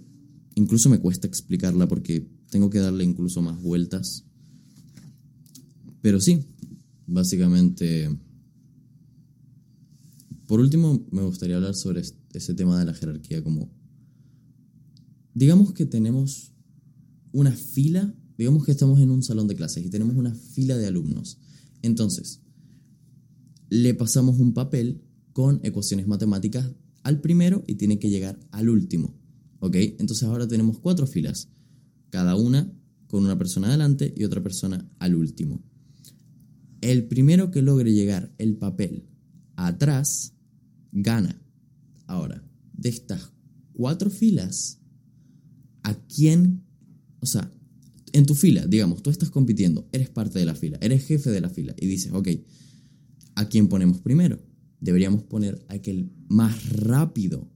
incluso 0.56 0.90
me 0.90 1.00
cuesta 1.00 1.28
explicarla 1.28 1.88
porque 1.88 2.28
tengo 2.50 2.70
que 2.70 2.80
darle 2.80 3.04
incluso 3.04 3.42
más 3.42 3.62
vueltas. 3.62 4.26
Pero 6.02 6.20
sí, 6.20 6.46
básicamente... 7.06 8.10
Por 10.48 10.60
último, 10.60 11.06
me 11.12 11.22
gustaría 11.22 11.58
hablar 11.58 11.76
sobre 11.76 12.02
ese 12.34 12.54
tema 12.54 12.80
de 12.80 12.86
la 12.86 12.94
jerarquía 12.94 13.44
como... 13.44 13.72
Digamos 15.34 15.74
que 15.74 15.86
tenemos 15.86 16.54
una 17.32 17.52
fila 17.52 18.14
Digamos 18.40 18.64
que 18.64 18.72
estamos 18.72 19.02
en 19.02 19.12
un 19.12 19.22
salón 19.22 19.50
de 19.50 19.56
clases 19.58 19.86
y 19.86 19.90
tenemos 19.90 20.16
una 20.16 20.34
fila 20.34 20.78
de 20.78 20.88
alumnos. 20.88 21.40
Entonces, 21.82 22.40
le 23.68 23.94
pasamos 23.94 24.40
un 24.40 24.54
papel 24.54 25.04
con 25.34 25.60
ecuaciones 25.62 26.08
matemáticas 26.08 26.72
al 27.04 27.20
primero 27.20 27.66
y 27.68 27.76
tiene 27.76 28.00
que 28.00 28.10
llegar 28.10 28.40
al 28.52 28.70
último. 28.70 29.14
¿Ok? 29.60 29.76
Entonces 29.76 30.24
ahora 30.24 30.48
tenemos 30.48 30.80
cuatro 30.80 31.06
filas, 31.06 31.50
cada 32.12 32.38
una 32.38 32.72
con 33.08 33.26
una 33.26 33.38
persona 33.38 33.68
adelante 33.68 34.14
y 34.16 34.24
otra 34.24 34.42
persona 34.42 34.90
al 35.00 35.16
último. 35.16 35.62
El 36.80 37.10
primero 37.10 37.52
que 37.52 37.62
logre 37.62 37.92
llegar 37.92 38.34
el 38.38 38.56
papel 38.56 39.04
atrás 39.58 40.34
gana. 40.94 41.44
Ahora, 42.10 42.44
de 42.74 42.90
estas 42.90 43.32
cuatro 43.72 44.10
filas, 44.10 44.80
¿a 45.84 45.94
quién? 45.94 46.64
O 47.20 47.28
sea, 47.28 47.52
en 48.14 48.26
tu 48.26 48.34
fila, 48.34 48.66
digamos, 48.66 49.04
tú 49.04 49.12
estás 49.12 49.30
compitiendo, 49.30 49.88
eres 49.92 50.10
parte 50.10 50.40
de 50.40 50.46
la 50.46 50.56
fila, 50.56 50.80
eres 50.82 51.06
jefe 51.06 51.30
de 51.30 51.40
la 51.40 51.52
fila 51.52 51.76
y 51.78 51.86
dices, 51.86 52.12
ok, 52.12 52.30
¿a 53.36 53.48
quién 53.48 53.68
ponemos 53.68 54.02
primero? 54.02 54.40
Deberíamos 54.82 55.22
poner 55.22 55.64
a 55.68 55.76
aquel 55.76 56.12
más 56.30 56.70
rápido 56.70 57.48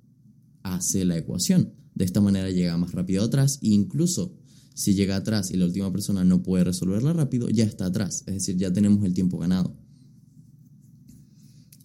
hace 0.61 1.03
la 1.03 1.17
ecuación. 1.17 1.73
De 1.95 2.05
esta 2.05 2.21
manera 2.21 2.51
llega 2.51 2.77
más 2.77 2.91
rápido 2.91 3.23
atrás 3.23 3.57
e 3.63 3.69
incluso 3.69 4.37
si 4.75 4.93
llega 4.93 5.15
atrás 5.15 5.49
y 5.49 5.57
la 5.57 5.65
última 5.65 5.91
persona 5.91 6.23
no 6.23 6.43
puede 6.43 6.65
resolverla 6.65 7.13
rápido, 7.13 7.49
ya 7.49 7.63
está 7.63 7.87
atrás. 7.87 8.23
Es 8.27 8.35
decir, 8.35 8.57
ya 8.57 8.71
tenemos 8.71 9.03
el 9.03 9.15
tiempo 9.15 9.39
ganado. 9.39 9.75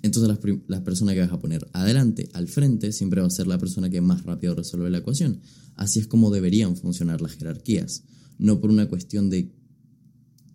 Entonces 0.08 0.28
la, 0.28 0.60
la 0.66 0.84
persona 0.84 1.14
que 1.14 1.20
vas 1.20 1.32
a 1.32 1.38
poner 1.38 1.68
adelante, 1.72 2.28
al 2.32 2.48
frente, 2.48 2.92
siempre 2.92 3.20
va 3.20 3.26
a 3.26 3.30
ser 3.30 3.46
la 3.46 3.58
persona 3.58 3.88
que 3.88 4.00
más 4.00 4.24
rápido 4.24 4.54
resuelve 4.54 4.90
la 4.90 4.98
ecuación. 4.98 5.40
Así 5.76 6.00
es 6.00 6.06
como 6.06 6.30
deberían 6.30 6.76
funcionar 6.76 7.20
las 7.20 7.32
jerarquías 7.32 8.02
no 8.38 8.60
por 8.60 8.70
una 8.70 8.88
cuestión 8.88 9.28
de 9.28 9.52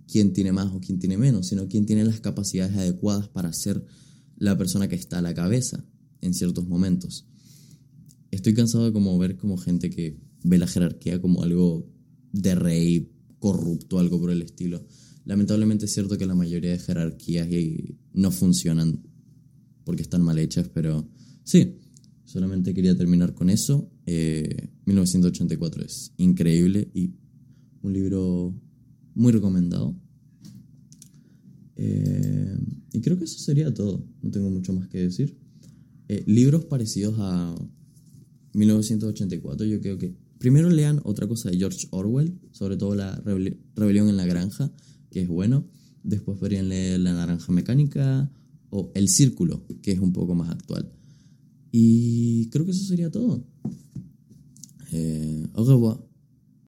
quién 0.07 0.33
tiene 0.33 0.51
más 0.51 0.73
o 0.73 0.79
quién 0.79 0.99
tiene 0.99 1.17
menos, 1.17 1.47
sino 1.47 1.67
quién 1.67 1.85
tiene 1.85 2.05
las 2.05 2.21
capacidades 2.21 2.75
adecuadas 2.75 3.27
para 3.27 3.53
ser 3.53 3.85
la 4.37 4.57
persona 4.57 4.87
que 4.87 4.95
está 4.95 5.19
a 5.19 5.21
la 5.21 5.33
cabeza 5.33 5.85
en 6.21 6.33
ciertos 6.33 6.67
momentos. 6.67 7.27
Estoy 8.31 8.53
cansado 8.53 8.85
de 8.85 8.93
como 8.93 9.17
ver 9.17 9.37
como 9.37 9.57
gente 9.57 9.89
que 9.89 10.17
ve 10.43 10.57
la 10.57 10.67
jerarquía 10.67 11.21
como 11.21 11.43
algo 11.43 11.87
de 12.31 13.09
corrupto, 13.39 13.99
algo 13.99 14.19
por 14.19 14.31
el 14.31 14.41
estilo. 14.41 14.85
Lamentablemente 15.25 15.85
es 15.85 15.93
cierto 15.93 16.17
que 16.17 16.25
la 16.25 16.35
mayoría 16.35 16.71
de 16.71 16.79
jerarquías 16.79 17.47
no 18.13 18.31
funcionan 18.31 19.03
porque 19.83 20.01
están 20.01 20.21
mal 20.21 20.39
hechas, 20.39 20.69
pero 20.73 21.07
sí, 21.43 21.77
solamente 22.25 22.73
quería 22.73 22.95
terminar 22.95 23.33
con 23.33 23.49
eso. 23.49 23.89
1984 24.05 25.81
eh, 25.81 25.85
es 25.85 26.13
increíble 26.17 26.89
y 26.93 27.13
un 27.81 27.93
libro 27.93 28.55
muy 29.15 29.31
recomendado. 29.31 29.95
Eh, 31.75 32.57
y 32.91 33.01
creo 33.01 33.17
que 33.17 33.25
eso 33.25 33.39
sería 33.39 33.73
todo, 33.73 34.05
no 34.21 34.31
tengo 34.31 34.49
mucho 34.49 34.73
más 34.73 34.87
que 34.87 34.99
decir. 34.99 35.37
Eh, 36.07 36.23
libros 36.27 36.65
parecidos 36.65 37.15
a 37.19 37.55
1984, 38.53 39.65
yo 39.65 39.81
creo 39.81 39.97
que 39.97 40.15
primero 40.37 40.69
lean 40.69 41.01
otra 41.03 41.27
cosa 41.27 41.49
de 41.49 41.57
George 41.57 41.87
Orwell, 41.91 42.39
sobre 42.51 42.77
todo 42.77 42.95
la 42.95 43.15
rebelión 43.75 44.09
en 44.09 44.17
la 44.17 44.25
granja, 44.25 44.71
que 45.09 45.21
es 45.21 45.27
bueno. 45.27 45.67
Después 46.03 46.37
podrían 46.37 46.69
leer 46.69 46.99
La 46.99 47.13
naranja 47.13 47.51
mecánica 47.53 48.29
o 48.75 48.91
El 48.95 49.07
círculo, 49.07 49.65
que 49.83 49.91
es 49.91 49.99
un 49.99 50.11
poco 50.11 50.33
más 50.33 50.49
actual. 50.49 50.91
Y 51.71 52.49
creo 52.49 52.65
que 52.65 52.71
eso 52.71 52.83
sería 52.85 53.11
todo. 53.11 53.45
Eh, 54.91 55.47
au 55.53 55.63
revoir. 55.65 56.12